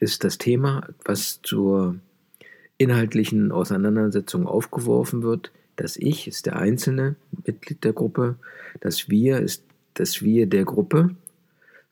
ist 0.00 0.24
das 0.24 0.36
Thema, 0.36 0.88
was 1.04 1.40
zur 1.42 1.94
inhaltlichen 2.76 3.52
Auseinandersetzung 3.52 4.48
aufgeworfen 4.48 5.22
wird. 5.22 5.52
Das 5.76 5.96
Ich 5.96 6.26
ist 6.26 6.46
der 6.46 6.56
einzelne 6.56 7.14
Mitglied 7.46 7.84
der 7.84 7.92
Gruppe. 7.92 8.34
Das 8.80 9.08
Wir 9.08 9.38
ist 9.38 9.62
das 9.94 10.22
Wir 10.22 10.48
der 10.48 10.64
Gruppe, 10.64 11.14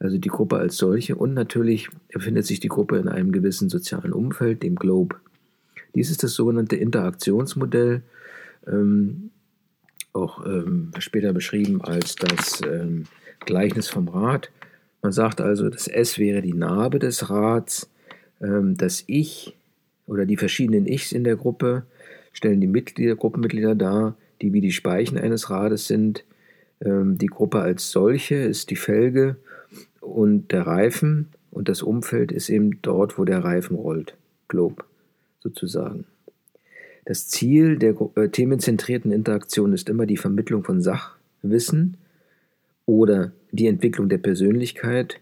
also 0.01 0.19
die 0.19 0.29
Gruppe 0.29 0.57
als 0.57 0.77
solche. 0.77 1.15
Und 1.15 1.35
natürlich 1.35 1.89
befindet 2.13 2.45
sich 2.45 2.59
die 2.59 2.69
Gruppe 2.69 2.99
in 2.99 3.07
einem 3.07 3.31
gewissen 3.31 3.69
sozialen 3.69 4.13
Umfeld, 4.13 4.65
dem 4.65 4.75
Globe. 4.75 5.17
Dies 5.95 6.11
ist 6.11 6.25
das 6.25 6.35
sogenannte 6.35 6.75
Interaktionsmodell, 6.75 8.03
ähm, 8.67 9.31
auch 10.13 10.45
ähm, 10.45 10.91
später 10.99 11.33
beschrieben 11.33 11.81
als 11.81 12.17
das 12.17 12.61
ähm, 12.63 13.05
Gleichnis 13.45 13.89
vom 13.89 14.09
Rad. 14.09 14.51
Man 15.05 15.13
sagt 15.13 15.43
also, 15.43 15.69
das 15.69 15.87
S 15.87 16.19
wäre 16.19 16.41
die 16.41 16.55
Narbe 16.55 16.99
des 16.99 17.29
Rads, 17.29 17.91
ähm, 18.41 18.75
das 18.79 19.05
Ich 19.07 19.55
oder 20.07 20.25
die 20.25 20.39
verschiedenen 20.39 20.87
Ichs 20.87 21.13
in 21.13 21.25
der 21.25 21.37
Gruppe 21.37 21.83
stellen 22.33 22.63
die 22.63 22.67
Mitglieder, 22.67 23.15
Gruppenmitglieder 23.15 23.75
dar, 23.75 24.17
die 24.41 24.55
wie 24.55 24.63
die 24.63 24.73
Speichen 24.73 25.19
eines 25.19 25.51
Rades 25.51 25.89
sind. 25.89 26.25
Ähm, 26.81 27.19
die 27.19 27.27
Gruppe 27.27 27.61
als 27.61 27.91
solche 27.91 28.37
ist 28.37 28.71
die 28.71 28.77
Felge 28.77 29.37
und 30.01 30.53
der 30.53 30.67
Reifen 30.67 31.29
und 31.51 31.69
das 31.69 31.83
Umfeld 31.83 32.33
ist 32.33 32.49
eben 32.49 32.81
dort, 32.81 33.19
wo 33.19 33.27
der 33.27 33.45
Reifen 33.45 33.77
rollt. 33.77 34.17
Globe 34.49 34.85
sozusagen. 35.41 36.07
Das 37.05 37.29
Ziel 37.29 37.77
der 37.77 37.95
äh, 38.15 38.31
themenzentrierten 38.31 39.13
Interaktion 39.13 39.75
ist 39.75 39.91
immer 39.91 40.07
die 40.07 40.17
Vermittlung 40.17 40.65
von 40.65 40.81
Sachwissen 40.81 41.99
oder 42.87 43.33
die 43.55 43.67
Entwicklung 43.67 44.09
der 44.09 44.19
Persönlichkeit 44.19 45.21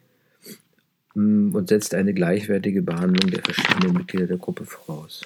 Mm, 1.14 1.54
und 1.54 1.68
setzt 1.68 1.94
eine 1.94 2.14
gleichwertige 2.14 2.82
Behandlung 2.82 3.30
der 3.30 3.42
verschiedenen 3.42 3.94
Mitglieder 3.96 4.26
der 4.26 4.38
Gruppe 4.38 4.64
voraus. 4.64 5.22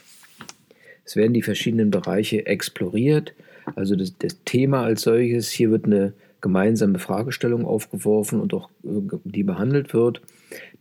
Es 1.04 1.14
werden 1.14 1.34
die 1.34 1.42
verschiedenen 1.42 1.90
Bereiche 1.90 2.46
exploriert, 2.46 3.34
also 3.76 3.94
das, 3.94 4.16
das 4.18 4.42
Thema 4.44 4.82
als 4.82 5.02
solches. 5.02 5.50
Hier 5.50 5.70
wird 5.70 5.84
eine 5.84 6.12
gemeinsame 6.40 6.98
Fragestellung 6.98 7.64
aufgeworfen 7.64 8.40
und 8.40 8.52
auch 8.54 8.68
äh, 8.84 9.16
die 9.24 9.44
behandelt 9.44 9.94
wird. 9.94 10.22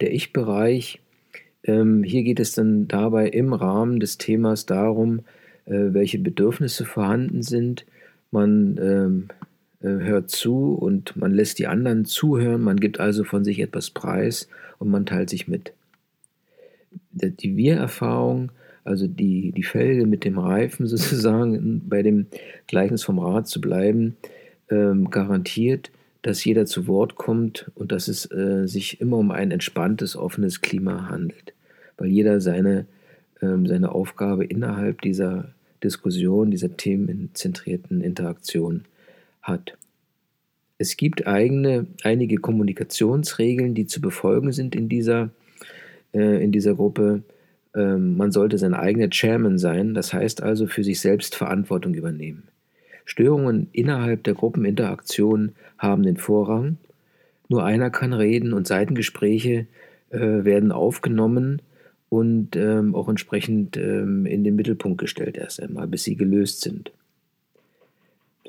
Der 0.02 0.12
Ich-Bereich, 0.12 1.00
ähm, 1.64 2.04
hier 2.04 2.24
geht 2.24 2.40
es 2.40 2.54
dann 2.54 2.88
dabei 2.88 3.28
im 3.28 3.54
Rahmen 3.54 4.00
des 4.00 4.18
Themas 4.18 4.66
darum, 4.66 5.20
äh, 5.66 5.94
welche 5.94 6.18
Bedürfnisse 6.18 6.86
vorhanden 6.86 7.44
sind. 7.44 7.86
Man 8.32 8.80
ähm, 8.82 9.28
äh, 9.30 9.34
hört 9.90 10.30
zu 10.30 10.74
und 10.74 11.16
man 11.16 11.34
lässt 11.34 11.60
die 11.60 11.68
anderen 11.68 12.06
zuhören, 12.06 12.62
man 12.62 12.80
gibt 12.80 13.00
also 13.00 13.24
von 13.24 13.44
sich 13.44 13.60
etwas 13.60 13.90
preis 13.90 14.48
und 14.80 14.90
man 14.90 15.06
teilt 15.06 15.30
sich 15.30 15.48
mit. 15.48 15.74
Die 17.12 17.56
Wir-Erfahrung, 17.56 18.52
also 18.84 19.08
die, 19.08 19.52
die 19.52 19.64
Felge 19.64 20.06
mit 20.06 20.24
dem 20.24 20.38
Reifen 20.38 20.88
sozusagen, 20.88 21.88
bei 21.88 22.02
dem 22.02 22.28
Gleichnis 22.68 23.04
vom 23.04 23.20
Rad 23.20 23.48
zu 23.48 23.62
bleiben, 23.62 24.18
ähm, 24.70 25.10
garantiert, 25.10 25.92
dass 26.22 26.44
jeder 26.44 26.66
zu 26.66 26.88
Wort 26.88 27.16
kommt 27.16 27.70
und 27.76 27.92
dass 27.92 28.08
es 28.08 28.30
äh, 28.32 28.68
sich 28.68 29.00
immer 29.00 29.18
um 29.18 29.32
ein 29.32 29.52
entspanntes, 29.52 30.16
offenes 30.16 30.62
Klima 30.62 31.10
handelt, 31.10 31.54
weil 31.98 32.08
jeder 32.08 32.42
seine, 32.42 32.88
ähm, 33.42 33.68
seine 33.68 33.92
Aufgabe 33.92 34.46
innerhalb 34.46 35.02
dieser 35.02 35.54
Diskussion, 35.84 36.50
dieser 36.50 36.76
themenzentrierten 36.76 38.02
Interaktion 38.02 38.86
hat. 39.46 39.78
Es 40.78 40.98
gibt 40.98 41.26
eigene, 41.26 41.88
einige 42.04 42.38
Kommunikationsregeln, 42.38 43.74
die 43.74 43.88
zu 43.88 44.02
befolgen 44.02 44.52
sind 44.52 44.76
in 44.76 44.90
dieser, 44.90 45.30
äh, 46.14 46.44
in 46.44 46.52
dieser 46.52 46.76
Gruppe. 46.76 47.24
Ähm, 47.74 48.18
man 48.18 48.32
sollte 48.32 48.58
sein 48.58 48.74
eigener 48.74 49.10
Chairman 49.10 49.58
sein, 49.58 49.94
das 49.94 50.14
heißt 50.14 50.44
also 50.44 50.68
für 50.68 50.84
sich 50.84 51.00
selbst 51.00 51.36
Verantwortung 51.36 51.94
übernehmen. 51.94 52.50
Störungen 53.06 53.68
innerhalb 53.72 54.24
der 54.24 54.34
Gruppeninteraktion 54.34 55.54
haben 55.78 56.04
den 56.04 56.18
Vorrang. 56.18 56.78
Nur 57.48 57.64
einer 57.64 57.92
kann 57.92 58.14
reden 58.14 58.54
und 58.54 58.68
Seitengespräche 58.68 59.68
äh, 60.10 60.20
werden 60.20 60.72
aufgenommen 60.72 61.62
und 62.10 62.56
ähm, 62.56 62.96
auch 62.96 63.08
entsprechend 63.08 63.78
ähm, 63.78 64.26
in 64.26 64.44
den 64.44 64.56
Mittelpunkt 64.56 65.00
gestellt 65.00 65.38
erst 65.38 65.62
einmal, 65.62 65.88
bis 65.88 66.04
sie 66.04 66.16
gelöst 66.16 66.62
sind. 66.62 66.92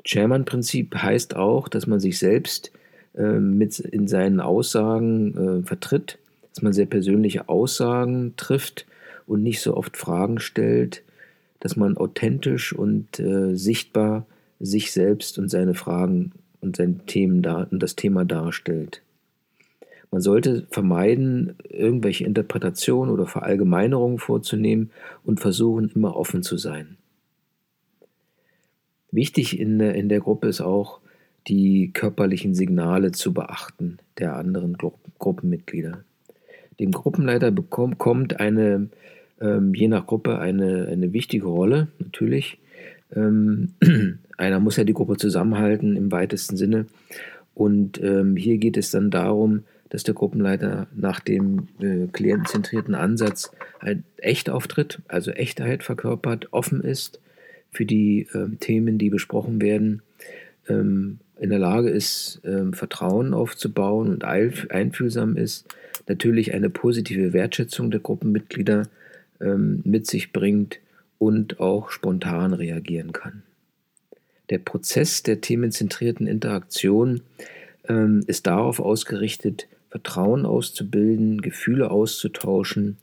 Chairman-Prinzip 0.03 0.95
heißt 0.95 1.35
auch, 1.35 1.67
dass 1.67 1.87
man 1.87 1.99
sich 1.99 2.19
selbst 2.19 2.71
äh, 3.15 3.39
mit 3.39 3.79
in 3.79 4.07
seinen 4.07 4.39
Aussagen 4.39 5.61
äh, 5.61 5.63
vertritt, 5.65 6.19
dass 6.53 6.61
man 6.61 6.73
sehr 6.73 6.85
persönliche 6.85 7.49
Aussagen 7.49 8.33
trifft 8.37 8.85
und 9.25 9.43
nicht 9.43 9.61
so 9.61 9.75
oft 9.75 9.97
Fragen 9.97 10.39
stellt, 10.39 11.03
dass 11.59 11.75
man 11.75 11.97
authentisch 11.97 12.73
und 12.73 13.19
äh, 13.19 13.55
sichtbar 13.55 14.25
sich 14.59 14.91
selbst 14.91 15.37
und 15.37 15.49
seine 15.49 15.73
Fragen 15.73 16.31
und 16.61 16.75
sein 16.75 17.01
Themen 17.05 17.41
da, 17.41 17.67
und 17.69 17.81
das 17.83 17.95
Thema 17.95 18.25
darstellt. 18.25 19.01
Man 20.11 20.21
sollte 20.21 20.65
vermeiden, 20.71 21.55
irgendwelche 21.69 22.23
Interpretationen 22.23 23.13
oder 23.13 23.25
Verallgemeinerungen 23.25 24.19
vorzunehmen 24.19 24.91
und 25.23 25.39
versuchen, 25.39 25.91
immer 25.93 26.15
offen 26.15 26.43
zu 26.43 26.57
sein. 26.57 26.96
Wichtig 29.11 29.59
in 29.59 29.79
der, 29.79 29.95
in 29.95 30.09
der 30.09 30.19
Gruppe 30.19 30.47
ist 30.47 30.61
auch, 30.61 30.99
die 31.47 31.91
körperlichen 31.93 32.53
Signale 32.53 33.11
zu 33.11 33.33
beachten 33.33 33.99
der 34.17 34.35
anderen 34.35 34.73
Gru 34.73 34.93
Gruppenmitglieder. 35.19 36.03
Dem 36.79 36.91
Gruppenleiter 36.91 37.49
bekommt, 37.49 37.97
kommt 37.97 38.39
eine, 38.39 38.89
ähm, 39.41 39.73
je 39.73 39.87
nach 39.87 40.05
Gruppe 40.05 40.37
eine, 40.37 40.87
eine 40.91 41.11
wichtige 41.11 41.47
Rolle, 41.47 41.87
natürlich. 41.97 42.59
Ähm, 43.15 43.73
einer 44.37 44.59
muss 44.59 44.75
ja 44.75 44.83
die 44.83 44.93
Gruppe 44.93 45.17
zusammenhalten 45.17 45.95
im 45.95 46.11
weitesten 46.11 46.55
Sinne. 46.55 46.85
Und 47.55 47.99
ähm, 48.03 48.35
hier 48.35 48.59
geht 48.59 48.77
es 48.77 48.91
dann 48.91 49.09
darum, 49.09 49.63
dass 49.89 50.03
der 50.03 50.13
Gruppenleiter 50.13 50.85
nach 50.95 51.19
dem 51.19 51.67
äh, 51.79 52.07
klientenzentrierten 52.11 52.93
Ansatz 52.93 53.51
halt 53.79 54.03
echt 54.17 54.49
auftritt, 54.49 55.01
also 55.07 55.31
Echtheit 55.31 55.81
verkörpert, 55.81 56.49
offen 56.51 56.81
ist, 56.81 57.19
für 57.71 57.85
die 57.85 58.27
äh, 58.33 58.49
Themen, 58.59 58.97
die 58.97 59.09
besprochen 59.09 59.61
werden, 59.61 60.01
ähm, 60.67 61.19
in 61.39 61.49
der 61.49 61.59
Lage 61.59 61.89
ist, 61.89 62.41
ähm, 62.43 62.73
Vertrauen 62.73 63.33
aufzubauen 63.33 64.09
und 64.09 64.23
einfühlsam 64.23 65.37
ist, 65.37 65.67
natürlich 66.07 66.53
eine 66.53 66.69
positive 66.69 67.33
Wertschätzung 67.33 67.91
der 67.91 67.99
Gruppenmitglieder 67.99 68.87
ähm, 69.39 69.81
mit 69.83 70.07
sich 70.07 70.33
bringt 70.33 70.79
und 71.19 71.59
auch 71.59 71.91
spontan 71.91 72.53
reagieren 72.53 73.11
kann. 73.11 73.43
Der 74.49 74.59
Prozess 74.59 75.23
der 75.23 75.41
themenzentrierten 75.41 76.25
Interaktion 76.25 77.21
ähm, 77.87 78.23
ist 78.27 78.47
darauf 78.47 78.79
ausgerichtet, 78.79 79.67
Vertrauen 79.89 80.45
auszubilden, 80.45 81.41
Gefühle 81.41 81.91
auszutauschen 81.91 82.97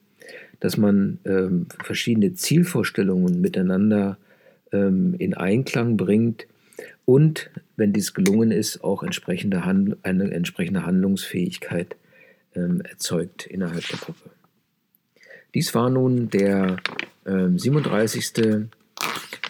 dass 0.65 0.79
man 0.79 1.19
ähm, 1.27 1.67
verschiedene 1.85 2.33
Zielvorstellungen 2.33 3.43
miteinander 3.43 4.17
ähm, 4.75 5.15
in 5.19 5.35
Einklang 5.35 5.97
bringt 5.97 6.47
und, 7.05 7.51
wenn 7.77 7.93
dies 7.93 8.15
gelungen 8.15 8.51
ist, 8.51 8.83
auch 8.83 9.03
entsprechende 9.03 9.65
Hand 9.65 9.97
eine 10.03 10.31
entsprechende 10.31 10.85
Handlungsfähigkeit 10.85 11.97
ähm, 12.55 12.81
erzeugt 12.81 13.47
innerhalb 13.47 13.87
der 13.89 13.99
Gruppe. 13.99 14.31
Dies 15.55 15.75
war 15.75 15.91
nun 15.91 16.31
der 16.31 16.79
37. 17.25 18.33
Ähm, 18.39 18.71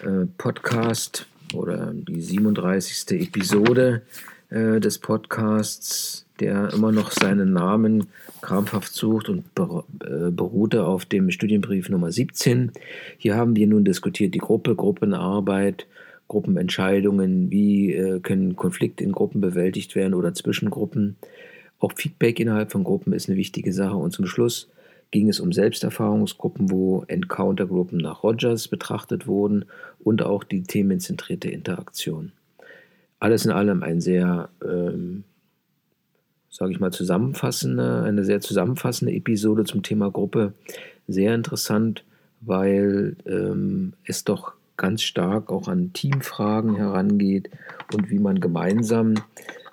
äh, 0.03 0.25
Podcast 0.37 1.27
oder 1.53 1.93
die 1.93 2.21
37. 2.21 3.21
Episode 3.21 4.03
äh, 4.49 4.79
des 4.79 4.99
Podcasts, 4.99 6.24
der 6.39 6.73
immer 6.73 6.91
noch 6.91 7.11
seinen 7.11 7.53
Namen 7.53 8.07
krampfhaft 8.41 8.93
sucht 8.93 9.29
und 9.29 9.45
äh, 9.57 10.31
beruhte 10.31 10.85
auf 10.85 11.05
dem 11.05 11.31
Studienbrief 11.31 11.89
Nummer 11.89 12.11
17. 12.11 12.71
Hier 13.17 13.35
haben 13.35 13.55
wir 13.55 13.67
nun 13.67 13.85
diskutiert 13.85 14.33
die 14.33 14.39
Gruppe, 14.39 14.75
Gruppenarbeit, 14.75 15.87
Gruppenentscheidungen, 16.27 17.51
wie 17.51 17.93
äh, 17.93 18.19
können 18.19 18.55
Konflikte 18.55 19.03
in 19.03 19.11
Gruppen 19.11 19.41
bewältigt 19.41 19.95
werden 19.95 20.13
oder 20.13 20.33
zwischen 20.33 20.69
Gruppen. 20.69 21.17
Auch 21.79 21.93
Feedback 21.95 22.39
innerhalb 22.39 22.71
von 22.71 22.83
Gruppen 22.83 23.13
ist 23.13 23.29
eine 23.29 23.37
wichtige 23.37 23.73
Sache. 23.73 23.95
Und 23.95 24.11
zum 24.11 24.25
Schluss 24.25 24.69
ging 25.11 25.29
es 25.29 25.39
um 25.39 25.53
Selbsterfahrungsgruppen, 25.53 26.71
wo 26.71 27.03
Encountergruppen 27.07 27.99
nach 27.99 28.23
Rogers 28.23 28.67
betrachtet 28.67 29.27
wurden 29.27 29.65
und 29.99 30.23
auch 30.23 30.43
die 30.43 30.63
themenzentrierte 30.63 31.49
Interaktion. 31.49 32.31
Alles 33.19 33.45
in 33.45 33.51
allem 33.51 33.83
ein 33.83 34.01
sehr, 34.01 34.49
ähm, 34.63 35.23
sage 36.55 36.71
ich 36.71 36.79
mal, 36.79 36.91
zusammenfassende, 36.91 38.03
eine 38.03 38.23
sehr 38.23 38.39
zusammenfassende 38.39 39.13
Episode 39.13 39.65
zum 39.65 39.83
Thema 39.83 40.09
Gruppe. 40.09 40.53
Sehr 41.05 41.35
interessant, 41.35 42.05
weil 42.39 43.17
ähm, 43.25 43.91
es 44.05 44.23
doch 44.23 44.53
ganz 44.77 45.01
stark 45.01 45.51
auch 45.51 45.67
an 45.67 45.91
Teamfragen 45.91 46.77
herangeht 46.77 47.49
und 47.93 48.09
wie 48.09 48.19
man 48.19 48.39
gemeinsam 48.39 49.15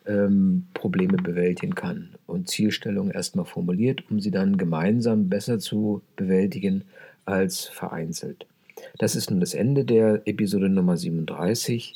ähm, 0.07 0.67
Probleme 0.75 1.19
bewältigen 1.19 1.77
kann 1.77 2.09
und 2.27 2.49
Zielstellungen 2.49 3.13
erstmal 3.13 3.45
formuliert, 3.45 4.03
um 4.11 4.19
sie 4.19 4.33
dann 4.33 4.57
gemeinsam 4.57 5.29
besser 5.29 5.61
zu 5.61 6.03
bewältigen 6.17 6.83
als 7.27 7.67
vereinzelt. 7.67 8.47
Das 8.99 9.15
ist 9.15 9.31
nun 9.31 9.39
das 9.39 9.55
Ende 9.55 9.85
der 9.85 10.23
Episode 10.27 10.69
Nummer 10.69 10.97
37. 10.97 11.95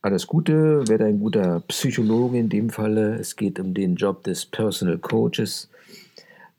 Alles 0.00 0.28
Gute, 0.28 0.86
werde 0.86 1.06
ein 1.06 1.18
guter 1.18 1.60
Psychologe 1.66 2.38
in 2.38 2.48
dem 2.48 2.70
Falle. 2.70 3.16
Es 3.16 3.34
geht 3.34 3.58
um 3.58 3.74
den 3.74 3.96
Job 3.96 4.22
des 4.22 4.46
Personal 4.46 4.98
Coaches. 4.98 5.68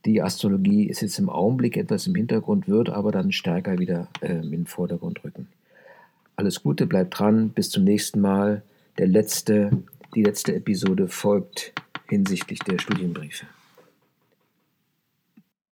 Die 0.06 0.22
Astrologie 0.22 0.90
ist 0.90 1.02
jetzt 1.02 1.20
im 1.20 1.30
Augenblick 1.30 1.78
etwas 1.78 2.06
im 2.06 2.16
Hintergrund, 2.16 2.68
wird 2.68 2.90
aber 2.90 3.14
dann 3.14 3.32
stärker 3.32 3.80
wieder 3.80 4.10
äh, 4.20 4.34
in 4.34 4.52
den 4.52 4.66
Vordergrund 4.66 5.24
rücken. 5.24 5.48
Alles 6.36 6.64
Gute, 6.64 6.86
bleibt 6.86 7.18
dran, 7.18 7.50
bis 7.50 7.70
zum 7.70 7.86
nächsten 7.86 8.20
Mal. 8.20 8.62
Der 8.98 9.08
letzte, 9.08 9.72
die 10.16 10.24
letzte 10.24 10.54
Episode 10.56 11.08
folgt 11.08 11.74
hinsichtlich 12.10 12.60
der 12.60 12.78
Studienbriefe. 12.78 13.46